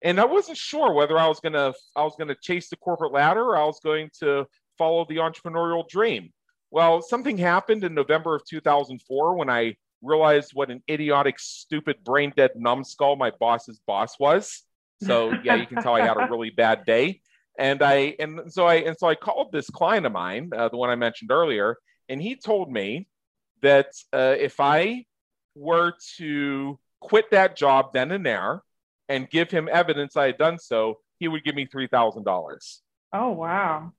[0.02, 3.42] And I wasn't sure whether I was gonna I was gonna chase the corporate ladder
[3.42, 4.46] or I was going to
[4.78, 6.32] follow the entrepreneurial dream.
[6.70, 12.32] Well, something happened in November of 2004 when I realized what an idiotic, stupid, brain
[12.34, 14.62] dead numbskull my boss's boss was.
[15.02, 17.20] So yeah, you can tell I had a really bad day
[17.58, 20.78] and I and so I and so I called this client of mine, uh, the
[20.78, 21.76] one I mentioned earlier,
[22.10, 23.08] and he told me
[23.62, 25.06] that uh, if I
[25.54, 28.62] were to quit that job then and there
[29.08, 32.82] and give him evidence I had done so, he would give me three thousand dollars.
[33.12, 33.92] Oh wow!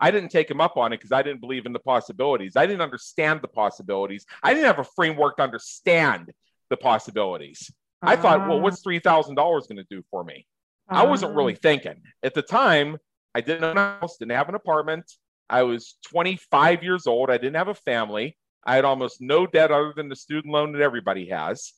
[0.00, 2.56] I didn't take him up on it because I didn't believe in the possibilities.
[2.56, 4.26] I didn't understand the possibilities.
[4.42, 6.32] I didn't have a framework to understand
[6.68, 7.70] the possibilities.
[8.02, 8.12] Uh-huh.
[8.12, 8.84] I thought, well, what's ah.
[8.84, 10.46] three thousand dollars going to do for me?
[10.88, 11.62] I wasn't really ah.
[11.62, 12.98] thinking at the time.
[13.34, 15.10] I didn't own a house, didn't have an apartment.
[15.52, 17.30] I was 25 years old.
[17.30, 18.36] I didn't have a family.
[18.64, 21.74] I had almost no debt other than the student loan that everybody has.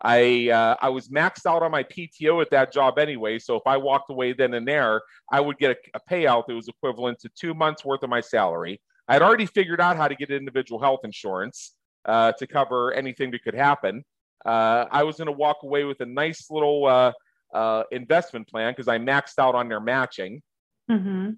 [0.00, 3.38] I uh, I was maxed out on my PTO at that job anyway.
[3.38, 6.54] So if I walked away then and there, I would get a, a payout that
[6.54, 8.80] was equivalent to two months worth of my salary.
[9.08, 11.72] I had already figured out how to get individual health insurance
[12.04, 14.04] uh, to cover anything that could happen.
[14.44, 17.12] Uh, I was going to walk away with a nice little uh,
[17.54, 20.42] uh, investment plan because I maxed out on their matching.
[20.90, 21.30] Mm-hmm.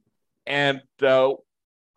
[0.46, 1.35] And uh,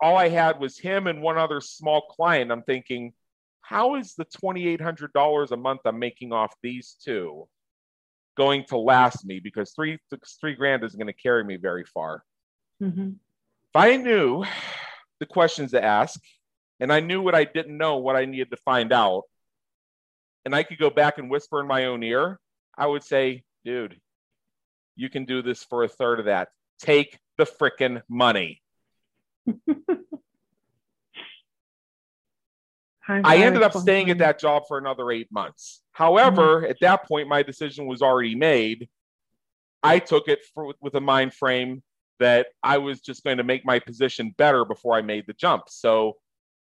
[0.02, 2.50] all I had was him and one other small client.
[2.50, 3.12] I'm thinking,
[3.60, 7.48] how is the $2,800 a month I'm making off these two
[8.36, 9.38] going to last me?
[9.38, 9.98] Because three,
[10.40, 12.24] three grand isn't going to carry me very far.
[12.82, 13.10] Mm-hmm.
[13.10, 14.44] If I knew
[15.20, 16.20] the questions to ask
[16.80, 19.22] and I knew what I didn't know, what I needed to find out,
[20.44, 22.40] and I could go back and whisper in my own ear,
[22.76, 24.00] I would say, dude,
[24.96, 26.48] you can do this for a third of that.
[26.80, 28.61] Take the freaking money.
[33.08, 35.82] I ended up staying at that job for another eight months.
[35.92, 36.70] However, mm-hmm.
[36.70, 38.88] at that point, my decision was already made.
[39.82, 41.82] I took it for, with a mind frame
[42.20, 45.64] that I was just going to make my position better before I made the jump.
[45.68, 46.16] So,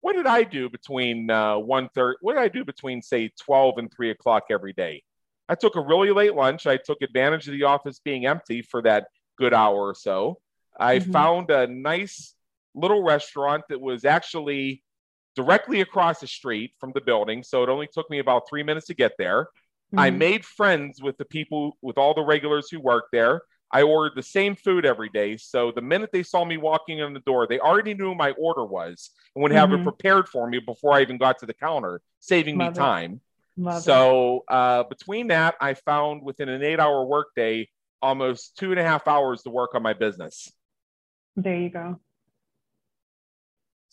[0.00, 2.16] what did I do between uh, one third?
[2.20, 5.02] What did I do between say twelve and three o'clock every day?
[5.48, 6.66] I took a really late lunch.
[6.66, 10.38] I took advantage of the office being empty for that good hour or so.
[10.78, 11.12] I mm-hmm.
[11.12, 12.34] found a nice
[12.74, 14.82] little restaurant that was actually
[15.34, 17.42] directly across the street from the building.
[17.42, 19.44] So it only took me about three minutes to get there.
[19.44, 19.98] Mm-hmm.
[19.98, 23.42] I made friends with the people, with all the regulars who work there.
[23.74, 25.38] I ordered the same food every day.
[25.38, 28.64] So the minute they saw me walking in the door, they already knew my order
[28.64, 29.80] was and would have mm-hmm.
[29.80, 33.20] it prepared for me before I even got to the counter, saving Love me time.
[33.56, 37.68] Love so uh, between that, I found within an eight-hour workday
[38.02, 40.52] almost two and a half hours to work on my business.
[41.36, 42.00] There you go.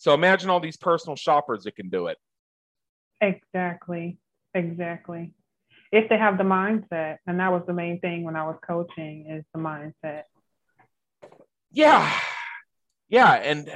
[0.00, 2.16] So imagine all these personal shoppers that can do it.
[3.20, 4.16] Exactly.
[4.54, 5.34] Exactly.
[5.92, 9.26] If they have the mindset, and that was the main thing when I was coaching
[9.28, 10.22] is the mindset.
[11.70, 12.10] Yeah.
[13.10, 13.30] Yeah.
[13.34, 13.70] And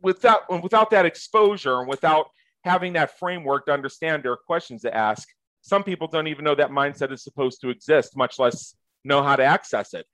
[0.00, 2.28] without without that exposure and without
[2.64, 5.28] having that framework to understand there are questions to ask.
[5.60, 9.36] Some people don't even know that mindset is supposed to exist, much less know how
[9.36, 10.06] to access it.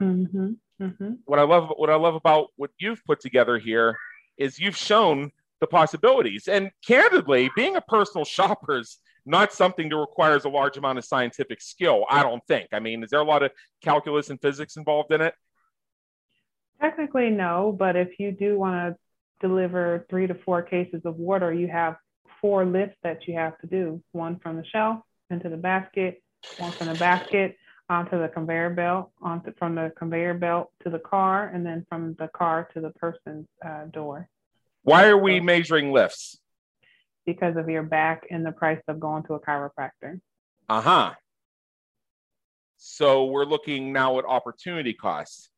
[0.00, 0.52] Mm-hmm.
[0.80, 1.12] Mm-hmm.
[1.26, 3.98] What I love, what I love about what you've put together here
[4.36, 6.48] is you've shown the possibilities.
[6.48, 11.04] And candidly, being a personal shopper is not something that requires a large amount of
[11.04, 12.04] scientific skill.
[12.08, 12.68] I don't think.
[12.72, 13.50] I mean, is there a lot of
[13.82, 15.34] calculus and physics involved in it?
[16.80, 17.74] Technically, no.
[17.76, 21.96] But if you do want to deliver three to four cases of water, you have
[22.40, 26.22] four lifts that you have to do one from the shelf into the basket,
[26.58, 27.56] one from the basket
[27.88, 32.14] onto the conveyor belt, onto from the conveyor belt to the car, and then from
[32.18, 34.28] the car to the person's uh, door.
[34.82, 36.38] Why are we measuring lifts?
[37.24, 40.20] Because of your back and the price of going to a chiropractor.
[40.68, 41.14] Uh huh.
[42.76, 45.50] So we're looking now at opportunity costs.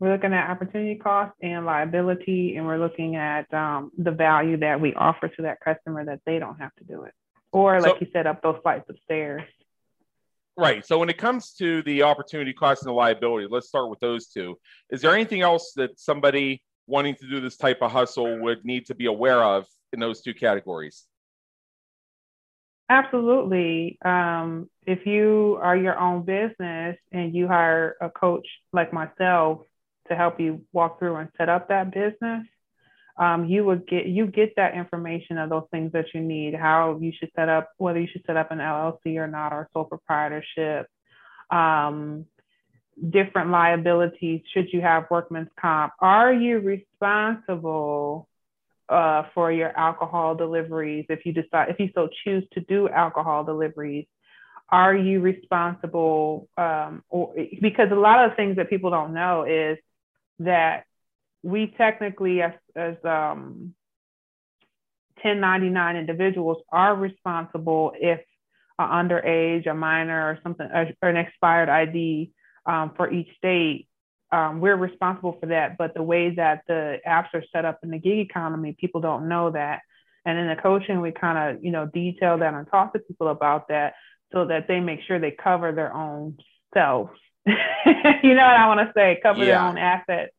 [0.00, 4.80] We're looking at opportunity cost and liability, and we're looking at um, the value that
[4.80, 7.12] we offer to that customer that they don't have to do it.
[7.52, 9.42] Or, like so, you said, up those flights of stairs.
[10.60, 10.84] Right.
[10.84, 14.26] So, when it comes to the opportunity cost and the liability, let's start with those
[14.26, 14.58] two.
[14.90, 18.84] Is there anything else that somebody wanting to do this type of hustle would need
[18.88, 21.06] to be aware of in those two categories?
[22.90, 23.98] Absolutely.
[24.04, 29.60] Um, if you are your own business and you hire a coach like myself
[30.08, 32.46] to help you walk through and set up that business,
[33.20, 36.98] um, you would get you get that information of those things that you need, how
[36.98, 39.84] you should set up, whether you should set up an LLC or not, or sole
[39.84, 40.88] proprietorship,
[41.50, 42.24] um,
[43.10, 44.40] different liabilities.
[44.54, 45.92] Should you have workman's comp?
[46.00, 48.26] Are you responsible
[48.88, 53.44] uh, for your alcohol deliveries if you decide if you so choose to do alcohol
[53.44, 54.06] deliveries?
[54.70, 56.48] Are you responsible?
[56.56, 59.76] Um, or, because a lot of things that people don't know is
[60.38, 60.84] that
[61.42, 63.74] we technically, as, as um,
[65.22, 68.20] 1099 individuals, are responsible if
[68.78, 72.32] an underage, a minor, or something, or an expired ID
[72.66, 73.86] um, for each state.
[74.32, 75.76] Um, we're responsible for that.
[75.76, 79.28] But the way that the apps are set up in the gig economy, people don't
[79.28, 79.80] know that.
[80.24, 83.28] And in the coaching, we kind of, you know, detail that and talk to people
[83.28, 83.94] about that
[84.32, 86.38] so that they make sure they cover their own
[86.72, 87.10] selves.
[87.46, 87.54] you
[88.34, 89.18] know what I want to say?
[89.22, 89.46] Cover yeah.
[89.46, 90.32] their own assets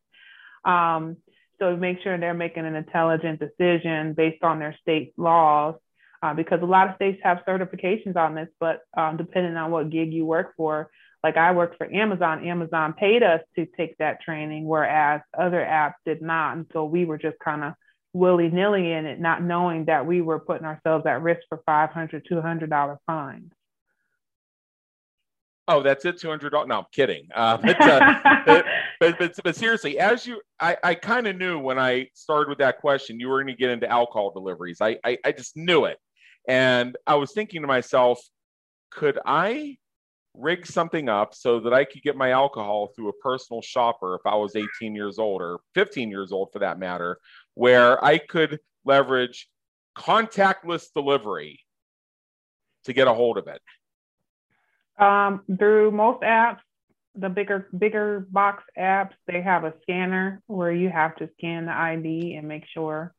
[0.65, 1.17] um,
[1.59, 5.75] so make sure they're making an intelligent decision based on their state laws,
[6.23, 9.89] uh, because a lot of states have certifications on this, but um, depending on what
[9.89, 10.89] gig you work for,
[11.23, 15.93] like I worked for Amazon, Amazon paid us to take that training, whereas other apps
[16.05, 16.57] did not.
[16.57, 17.73] And so we were just kind of
[18.13, 22.23] willy nilly in it, not knowing that we were putting ourselves at risk for $500,
[22.29, 23.51] $200 fines.
[25.67, 26.67] Oh, that's it, two hundred dollars.
[26.67, 27.27] No, I'm kidding.
[27.33, 28.63] Uh, but, uh,
[28.99, 32.57] but, but, but, seriously, as you, I, I kind of knew when I started with
[32.59, 34.79] that question, you were going to get into alcohol deliveries.
[34.81, 35.97] I, I, I just knew it,
[36.47, 38.19] and I was thinking to myself,
[38.91, 39.77] could I
[40.33, 44.21] rig something up so that I could get my alcohol through a personal shopper if
[44.25, 47.17] I was 18 years old or 15 years old for that matter,
[47.55, 49.47] where I could leverage
[49.97, 51.59] contactless delivery
[52.85, 53.61] to get a hold of it.
[54.97, 56.59] Um, through most apps,
[57.15, 61.73] the bigger bigger box apps, they have a scanner where you have to scan the
[61.73, 63.13] ID and make sure.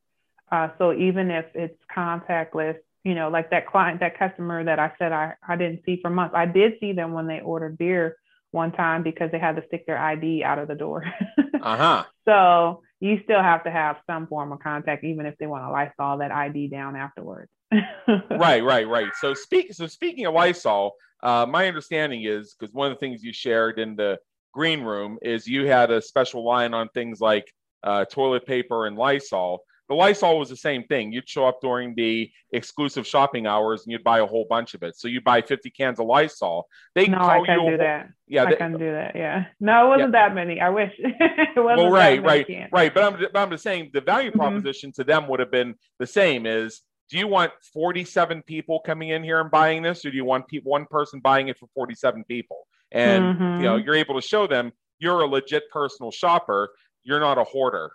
[0.51, 4.93] Uh, so even if it's contactless, you know, like that client, that customer that I
[4.99, 8.17] said I, I didn't see for months, I did see them when they ordered beer
[8.51, 11.05] one time because they had to stick their ID out of the door.
[11.63, 12.05] uh huh.
[12.27, 15.71] So you still have to have some form of contact, even if they want to
[15.71, 17.51] Lysol that ID down afterwards.
[18.31, 19.11] right, right, right.
[19.21, 19.73] So speak.
[19.73, 23.79] So speaking of Lysol, uh, my understanding is because one of the things you shared
[23.79, 24.19] in the
[24.53, 28.97] green room is you had a special line on things like uh, toilet paper and
[28.97, 29.65] Lysol.
[29.89, 31.13] The Lysol was the same thing.
[31.13, 34.83] You'd show up during the exclusive shopping hours and you'd buy a whole bunch of
[34.83, 34.97] it.
[34.97, 36.67] So you buy 50 cans of Lysol.
[36.95, 38.09] They no, I can't do that.
[38.27, 39.15] Yeah, I they, can't do that.
[39.15, 40.29] Yeah, no, it wasn't yeah.
[40.29, 40.61] that many.
[40.61, 41.79] I wish it wasn't.
[41.79, 42.71] Well, right, right, cans.
[42.73, 42.95] right.
[42.95, 44.39] But I'm, but I'm just saying the value mm-hmm.
[44.39, 46.47] proposition to them would have been the same.
[46.47, 50.25] Is do you want 47 people coming in here and buying this or do you
[50.25, 53.61] want pe- one person buying it for 47 people and mm-hmm.
[53.61, 56.71] you know you're able to show them you're a legit personal shopper
[57.03, 57.93] you're not a hoarder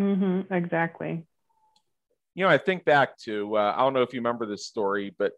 [0.00, 0.52] mm-hmm.
[0.52, 1.24] exactly
[2.34, 5.14] you know i think back to uh, i don't know if you remember this story
[5.18, 5.32] but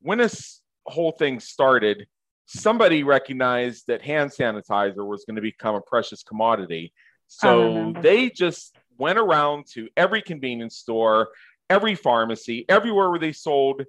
[0.00, 2.06] when this whole thing started
[2.46, 6.92] somebody recognized that hand sanitizer was going to become a precious commodity
[7.26, 11.28] so they just went around to every convenience store
[11.70, 13.84] every pharmacy, everywhere where they sold,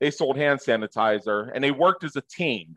[0.00, 2.74] they sold hand sanitizer, and they worked as a team.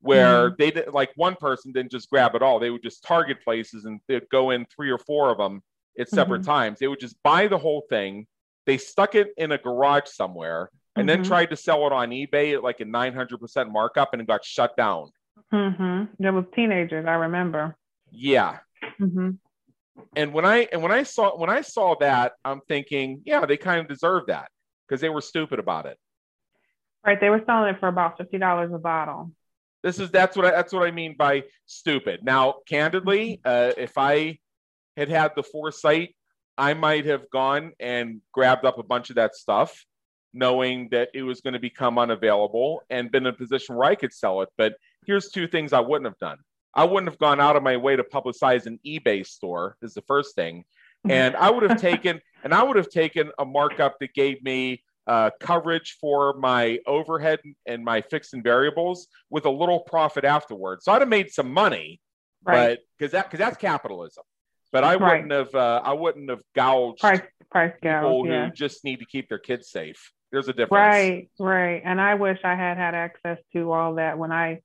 [0.00, 0.56] Where mm.
[0.56, 3.84] they did, like one person didn't just grab it all; they would just target places
[3.84, 5.62] and they'd go in three or four of them
[5.98, 6.50] at separate mm-hmm.
[6.50, 6.78] times.
[6.78, 8.26] They would just buy the whole thing.
[8.64, 11.22] They stuck it in a garage somewhere, and mm-hmm.
[11.22, 14.44] then tried to sell it on eBay at like a 900% markup, and it got
[14.44, 15.10] shut down.
[15.52, 16.12] Mm-hmm.
[16.20, 17.76] There was teenagers, I remember.
[18.12, 18.58] Yeah.
[19.00, 19.30] Mm-hmm
[20.16, 23.56] and when I and when I saw when I saw that, I'm thinking, yeah, they
[23.56, 24.50] kind of deserve that
[24.86, 25.98] because they were stupid about it.
[27.04, 29.32] Right, they were selling it for about fifty dollars a bottle.
[29.82, 32.24] This is that's what I, that's what I mean by stupid.
[32.24, 34.38] Now, candidly, uh, if I
[34.96, 36.16] had had the foresight,
[36.56, 39.84] I might have gone and grabbed up a bunch of that stuff
[40.34, 43.94] knowing that it was going to become unavailable and been in a position where I
[43.94, 44.48] could sell it.
[44.58, 44.74] But
[45.06, 46.38] here's two things I wouldn't have done.
[46.78, 50.02] I wouldn't have gone out of my way to publicize an eBay store, is the
[50.02, 50.64] first thing.
[51.08, 54.84] And I would have taken and I would have taken a markup that gave me
[55.08, 60.84] uh, coverage for my overhead and my fixed and variables with a little profit afterwards.
[60.84, 62.00] So I'd have made some money,
[62.44, 62.78] right?
[62.78, 64.22] But because that because that's capitalism.
[64.70, 65.24] But I right.
[65.24, 68.46] wouldn't have uh, I wouldn't have gouged price price gouge, people yeah.
[68.46, 70.12] who just need to keep their kids safe.
[70.30, 70.70] There's a difference.
[70.70, 71.82] Right, right.
[71.84, 74.60] And I wish I had had access to all that when I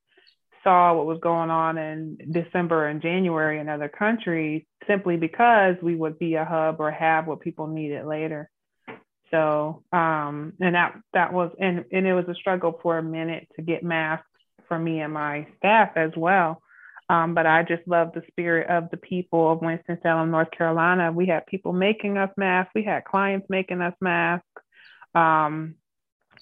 [0.63, 5.95] saw what was going on in December and January in other countries, simply because we
[5.95, 8.49] would be a hub or have what people needed later.
[9.31, 13.47] So, um, and that that was and and it was a struggle for a minute
[13.55, 14.27] to get masks
[14.67, 16.61] for me and my staff as well.
[17.09, 21.11] Um, but I just love the spirit of the people of Winston-Salem, North Carolina.
[21.11, 22.71] We had people making us masks.
[22.73, 24.47] We had clients making us masks.
[25.13, 25.75] Um,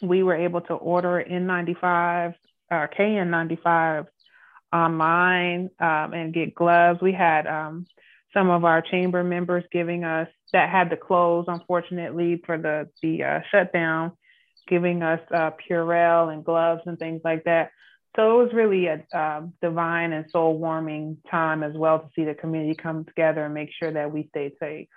[0.04, 2.36] we were able to order N95
[2.72, 4.08] uh, KN95
[4.74, 7.02] online um, and get gloves.
[7.02, 7.86] We had um,
[8.34, 13.24] some of our chamber members giving us that had to close, unfortunately, for the the
[13.24, 14.14] uh, shutdown,
[14.68, 17.72] giving us uh, Purell and gloves and things like that.
[18.16, 22.26] So it was really a uh, divine and soul warming time as well to see
[22.26, 24.90] the community come together and make sure that we stay safe.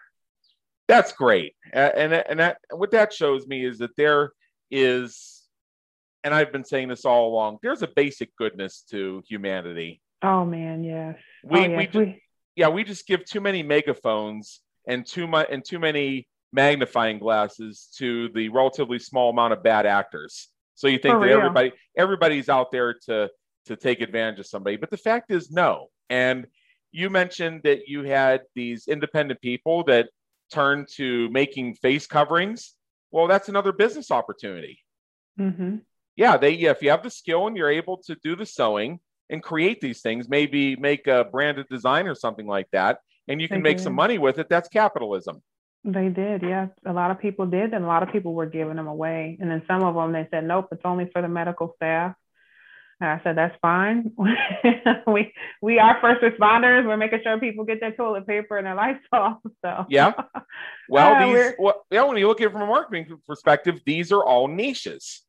[0.86, 4.32] That's great, and and that, what that shows me is that there
[4.70, 5.33] is,
[6.24, 7.58] and I've been saying this all along.
[7.62, 10.00] There's a basic goodness to humanity.
[10.22, 11.16] Oh man, yes.
[11.44, 11.94] We oh, yes.
[11.94, 12.22] we,
[12.56, 17.88] yeah we just give too many megaphones and too much and too many magnifying glasses
[17.98, 20.48] to the relatively small amount of bad actors.
[20.74, 21.38] So you think For that real.
[21.38, 23.30] everybody everybody's out there to
[23.66, 25.88] to take advantage of somebody, but the fact is no.
[26.10, 26.46] And
[26.90, 30.08] you mentioned that you had these independent people that
[30.52, 32.74] turn to making face coverings,
[33.10, 34.78] well, that's another business opportunity.
[35.38, 35.76] Mm-hmm.
[36.16, 39.00] Yeah, they yeah, if you have the skill and you're able to do the sewing
[39.30, 42.98] and create these things, maybe make a branded design or something like that,
[43.28, 43.84] and you can they make did.
[43.84, 44.48] some money with it.
[44.48, 45.42] That's capitalism.
[45.84, 46.68] They did, yeah.
[46.86, 49.36] A lot of people did, and a lot of people were giving them away.
[49.38, 52.14] And then some of them they said, nope, it's only for the medical staff.
[53.00, 54.12] And I said, that's fine.
[55.06, 56.86] we we are first responders.
[56.86, 59.38] We're making sure people get their toilet paper and their lights off.
[59.62, 60.12] So yeah.
[60.88, 62.04] Well, uh, these well, yeah.
[62.04, 65.23] When you look at it from a marketing perspective, these are all niches.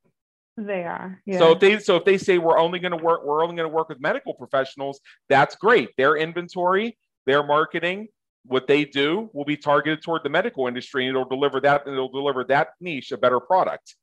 [0.57, 1.21] They are.
[1.25, 1.39] Yeah.
[1.39, 3.69] So if they so if they say we're only going to work we're only going
[3.69, 5.89] to work with medical professionals, that's great.
[5.97, 8.07] Their inventory, their marketing,
[8.45, 11.93] what they do will be targeted toward the medical industry, and it'll deliver that and
[11.93, 13.95] it'll deliver that niche a better product.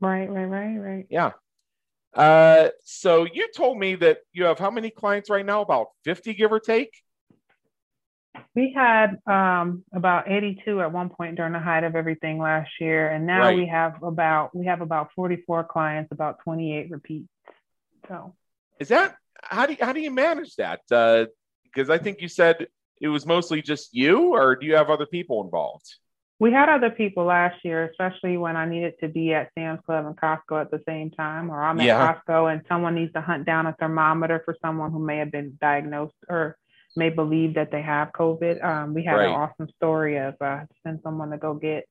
[0.00, 1.06] Right, right, right, right.
[1.10, 1.32] Yeah.
[2.14, 5.60] Uh, so you told me that you have how many clients right now?
[5.60, 6.90] About 50, give or take?
[8.54, 13.10] We had um, about 82 at one point during the height of everything last year,
[13.10, 13.56] and now right.
[13.56, 17.28] we have about we have about 44 clients, about 28 repeats.
[18.08, 18.34] So
[18.80, 20.80] is that how do you, how do you manage that?
[20.88, 22.68] Because uh, I think you said
[23.00, 25.86] it was mostly just you, or do you have other people involved?
[26.38, 30.04] We had other people last year, especially when I needed to be at Sam's Club
[30.04, 32.14] and Costco at the same time, or I'm at yeah.
[32.28, 35.56] Costco and someone needs to hunt down a thermometer for someone who may have been
[35.60, 36.58] diagnosed or
[36.96, 38.64] may believe that they have COVID.
[38.64, 39.28] Um, we had right.
[39.28, 41.88] an awesome story of uh, send someone to go get.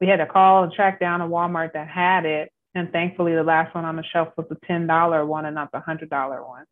[0.00, 3.42] We had to call and track down a Walmart that had it, and thankfully the
[3.42, 6.44] last one on the shelf was the ten dollar one and not the hundred dollar
[6.44, 6.64] one.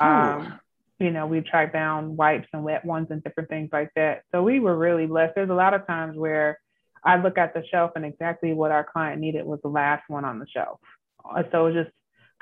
[0.00, 0.60] Um,
[0.98, 4.22] you know, we tracked down wipes and wet ones and different things like that.
[4.32, 5.34] So we were really blessed.
[5.34, 6.58] There's a lot of times where
[7.04, 10.24] I look at the shelf and exactly what our client needed was the last one
[10.24, 10.80] on the shelf.
[11.24, 11.90] Uh, so just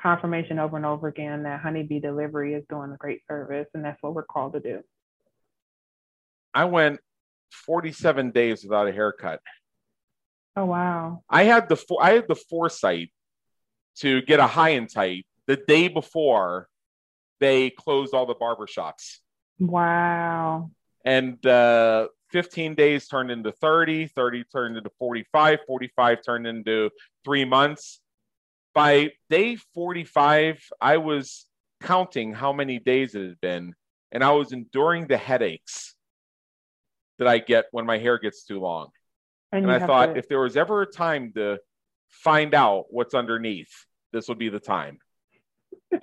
[0.05, 3.97] confirmation over and over again that Honeybee Delivery is doing a great service, and that's
[4.03, 4.81] what we're called to do.
[6.53, 6.99] I went
[7.65, 9.41] 47 days without a haircut.
[10.55, 11.23] Oh wow!
[11.27, 13.11] I had the I had the foresight
[13.97, 16.69] to get a high and tight the day before
[17.39, 19.17] they closed all the barbershops.
[19.59, 20.69] Wow.
[21.03, 26.91] And uh, 15 days turned into 30, 30 turned into 45, 45 turned into
[27.23, 28.01] three months.
[28.75, 31.45] By day 45, I was
[31.81, 33.73] counting how many days it had been,
[34.11, 35.95] and I was enduring the headaches
[37.17, 38.89] that I get when my hair gets too long.
[39.51, 40.17] And, and I thought to...
[40.17, 41.57] if there was ever a time to
[42.09, 43.71] find out what's underneath,
[44.11, 44.99] this would be the time.
[45.91, 45.99] do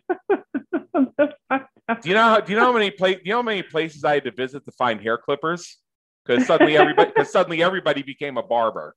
[2.05, 2.23] you know?
[2.23, 3.16] How, do you know how many place?
[3.16, 5.77] Do you know how many places I had to visit to find hair clippers?
[6.25, 8.95] Because suddenly everybody, because suddenly everybody became a barber.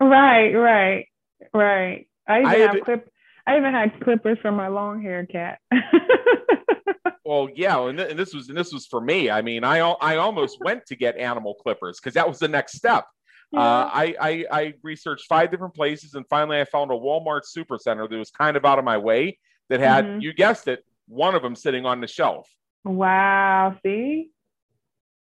[0.00, 1.06] Right, right,
[1.52, 2.07] right.
[2.28, 3.10] I even I have to, clip.
[3.46, 5.58] I even had clippers for my long hair cat.
[7.24, 9.30] well, yeah, and, th- and, this was and this was for me.
[9.30, 12.74] I mean, I I almost went to get animal clippers because that was the next
[12.74, 13.06] step.
[13.50, 13.60] Yeah.
[13.60, 18.08] Uh, I, I, I researched five different places, and finally, I found a Walmart Supercenter
[18.08, 19.38] that was kind of out of my way
[19.70, 20.20] that had, mm-hmm.
[20.20, 22.46] you guessed it, one of them sitting on the shelf.
[22.84, 23.74] Wow!
[23.82, 24.30] See,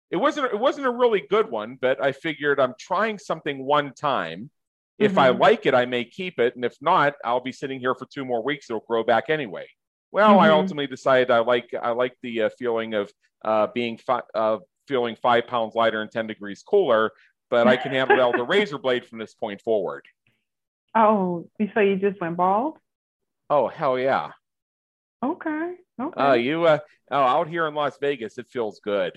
[0.10, 3.93] it wasn't it wasn't a really good one, but I figured I'm trying something one
[3.93, 4.49] time.
[5.00, 5.20] If mm-hmm.
[5.20, 8.06] I like it, I may keep it, and if not, I'll be sitting here for
[8.06, 8.70] two more weeks.
[8.70, 9.66] It'll grow back anyway.
[10.12, 10.39] Well, mm-hmm.
[10.39, 13.12] I ultimately decided I like I like the uh, feeling of
[13.44, 17.12] uh, being fi- uh, feeling five pounds lighter and ten degrees cooler,
[17.50, 20.06] but I can handle the razor blade from this point forward.
[20.96, 22.78] Oh, so you just went bald?
[23.50, 24.32] Oh hell yeah!
[25.24, 25.74] Okay.
[26.00, 26.22] Okay.
[26.22, 26.80] Uh, you uh,
[27.12, 29.14] oh, out here in Las Vegas, it feels good.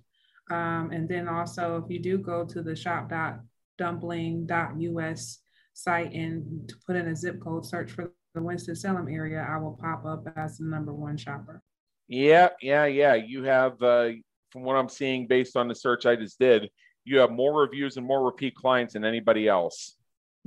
[0.49, 5.39] Um, and then also, if you do go to the shop.dumpling.us
[5.73, 9.77] site and to put in a zip code search for the Winston-Salem area, I will
[9.79, 11.61] pop up as the number one shopper.
[12.07, 13.15] Yeah, yeah, yeah.
[13.15, 14.09] You have uh,
[14.55, 16.69] from what I'm seeing based on the search I just did,
[17.03, 19.97] you have more reviews and more repeat clients than anybody else.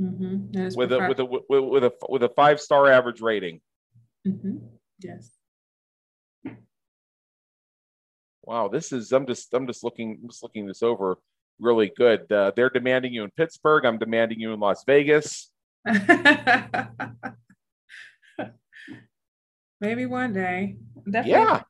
[0.00, 0.68] Mm-hmm.
[0.78, 3.60] With, a, with a with a with a with a five star average rating.
[4.26, 4.56] Mm-hmm.
[5.00, 5.30] Yes.
[8.44, 11.18] Wow, this is I'm just I'm just looking I'm just looking this over
[11.60, 12.32] really good.
[12.32, 13.84] Uh, they're demanding you in Pittsburgh.
[13.84, 15.50] I'm demanding you in Las Vegas.
[19.80, 20.76] Maybe one day.
[21.04, 21.30] Definitely.
[21.32, 21.62] Yeah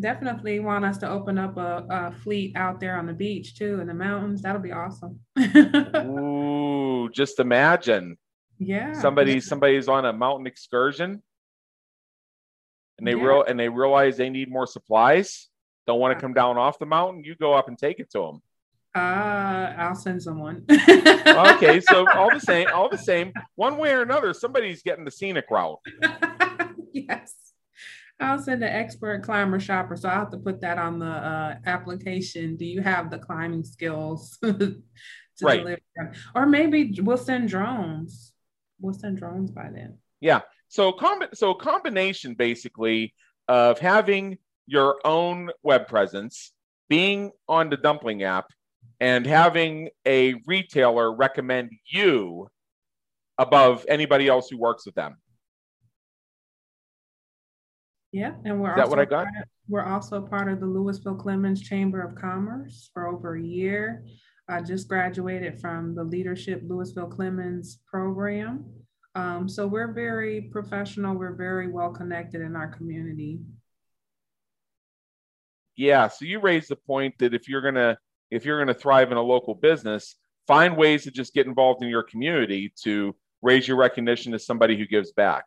[0.00, 3.80] definitely want us to open up a, a, fleet out there on the beach too
[3.80, 4.42] in the mountains.
[4.42, 5.20] That'll be awesome.
[5.38, 8.18] Ooh just imagine.
[8.60, 11.20] Yeah somebody somebody's on a mountain excursion
[12.98, 13.22] and they yeah.
[13.22, 15.48] real and they realize they need more supplies
[15.88, 18.20] don't want to come down off the mountain you go up and take it to
[18.20, 18.42] them
[18.94, 20.64] uh i'll send someone.
[20.70, 25.10] Okay so all the same all the same one way or another somebody's getting the
[25.10, 25.80] scenic route.
[26.92, 27.43] Yes
[28.24, 29.96] I'll send an expert climber shopper.
[29.96, 32.56] So I have to put that on the uh, application.
[32.56, 34.82] Do you have the climbing skills to
[35.42, 35.58] right.
[35.60, 36.12] deliver?
[36.34, 38.32] Or maybe we'll send drones.
[38.80, 39.98] We'll send drones by then.
[40.20, 40.40] Yeah.
[40.68, 43.14] So combi- so combination basically
[43.48, 46.52] of having your own web presence,
[46.88, 48.46] being on the dumpling app,
[49.00, 52.48] and having a retailer recommend you
[53.38, 55.16] above anybody else who works with them.
[58.14, 59.26] Yeah, and we're Is that what I got?
[59.26, 59.32] Of,
[59.68, 64.04] we're also part of the Lewisville Clemmons Chamber of Commerce for over a year.
[64.48, 68.66] I just graduated from the Leadership Lewisville Clemmons program.
[69.16, 71.16] Um, so we're very professional.
[71.16, 73.40] We're very well connected in our community.
[75.74, 76.06] Yeah.
[76.06, 77.98] So you raised the point that if you're gonna
[78.30, 80.14] if you're gonna thrive in a local business,
[80.46, 84.78] find ways to just get involved in your community to raise your recognition as somebody
[84.78, 85.42] who gives back.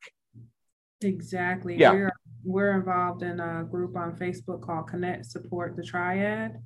[1.01, 1.77] Exactly.
[1.77, 1.93] Yeah.
[1.93, 6.57] We're, we're involved in a group on Facebook called Connect Support the Triad,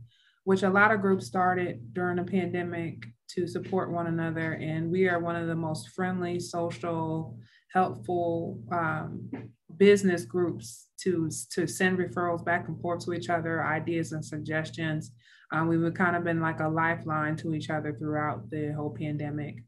[0.44, 4.54] which a lot of groups started during the pandemic to support one another.
[4.54, 7.38] And we are one of the most friendly, social,
[7.74, 9.30] helpful um,
[9.78, 15.12] business groups to, to send referrals back and forth to each other, ideas and suggestions.
[15.52, 19.64] Um, we've kind of been like a lifeline to each other throughout the whole pandemic.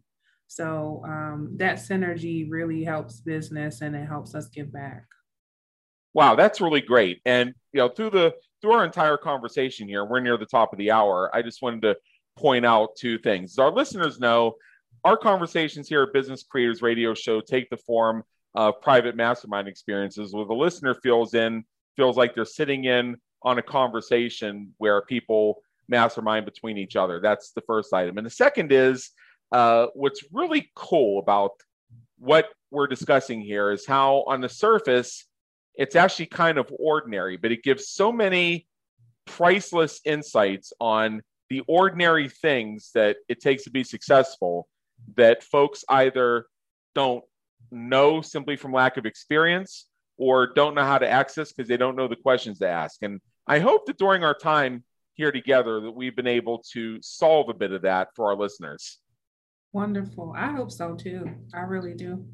[0.48, 5.06] So um, that synergy really helps business and it helps us give back.
[6.14, 7.22] Wow, that's really great.
[7.26, 10.80] And you know, through the through our entire conversation here, we're near the top of
[10.80, 11.30] the hour.
[11.34, 11.98] I just wanted to
[12.38, 13.54] point out two things.
[13.54, 14.54] As our listeners know,
[15.04, 18.24] our conversations here at Business Creators Radio Show take the form
[18.56, 21.64] of private mastermind experiences where the listener feels in
[21.96, 27.20] feels like they're sitting in on a conversation where people mastermind between each other.
[27.20, 28.18] That's the first item.
[28.18, 29.12] And the second is
[29.54, 31.51] uh, what's really cool about
[32.18, 35.26] what we're discussing here is how, on the surface,
[35.76, 38.68] it's actually kind of ordinary, but it gives so many
[39.26, 44.68] priceless insights on the ordinary things that it takes to be successful
[45.16, 46.47] that folks either
[46.95, 47.24] don't
[47.72, 49.88] know simply from lack of experience
[50.18, 53.04] or don't know how to access because they don't know the questions to ask.
[53.04, 54.84] And I hope that during our time
[55.14, 58.99] here together that we've been able to solve a bit of that for our listeners.
[59.74, 60.34] Wonderful.
[60.38, 61.30] I hope so too.
[61.53, 62.26] I really do.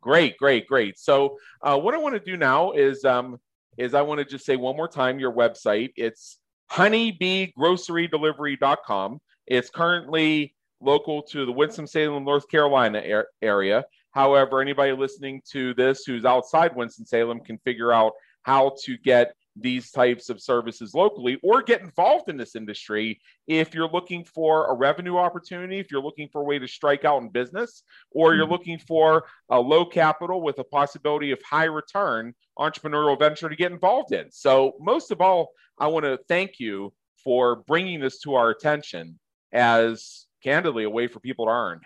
[0.00, 0.98] Great, great, great.
[0.98, 3.38] So, uh, what I want to do now is um,
[3.76, 5.92] is I want to just say one more time your website.
[5.96, 6.38] It's
[6.70, 9.20] honeybeegrocerydelivery.com.
[9.46, 13.84] It's currently local to the Winston-Salem, North Carolina area.
[14.12, 18.12] However, anybody listening to this who's outside Winston-Salem can figure out
[18.42, 23.74] how to get these types of services locally or get involved in this industry if
[23.74, 27.20] you're looking for a revenue opportunity, if you're looking for a way to strike out
[27.22, 27.82] in business,
[28.12, 28.52] or you're mm-hmm.
[28.52, 33.72] looking for a low capital with a possibility of high return entrepreneurial venture to get
[33.72, 34.30] involved in.
[34.30, 36.92] So, most of all, I want to thank you
[37.24, 39.18] for bringing this to our attention
[39.52, 41.80] as candidly a way for people to earn.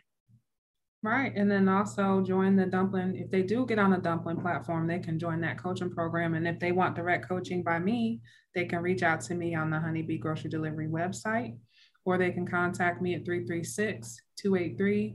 [1.05, 1.35] Right.
[1.37, 3.15] And then also join the dumpling.
[3.17, 6.33] If they do get on the dumpling platform, they can join that coaching program.
[6.33, 8.23] And if they want direct coaching by me,
[8.55, 11.59] they can reach out to me on the Honeybee Grocery Delivery website,
[12.07, 15.15] or they can contact me at 336 283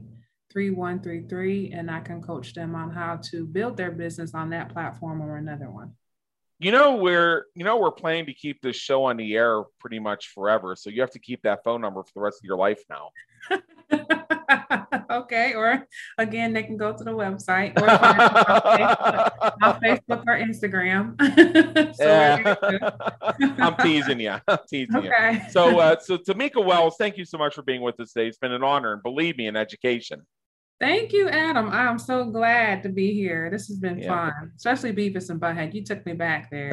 [0.52, 5.20] 3133, and I can coach them on how to build their business on that platform
[5.20, 5.94] or another one.
[6.60, 9.98] You know, we're you know, we're planning to keep this show on the air pretty
[9.98, 10.76] much forever.
[10.76, 14.19] So you have to keep that phone number for the rest of your life now.
[15.10, 15.54] okay.
[15.54, 15.86] Or
[16.18, 17.88] again, they can go to the website or
[19.62, 21.16] on, Facebook, or Instagram.
[21.96, 22.54] so yeah.
[23.64, 24.36] I'm teasing you.
[24.46, 25.42] I'm teasing okay.
[25.44, 25.50] you.
[25.50, 28.28] So, uh, so Tamika Wells, thank you so much for being with us today.
[28.28, 30.22] It's been an honor, and believe me, in education.
[30.80, 31.68] Thank you, Adam.
[31.68, 33.50] I'm so glad to be here.
[33.50, 34.30] This has been yeah.
[34.30, 35.74] fun, especially Beavis and Butthead.
[35.74, 36.72] You took me back there.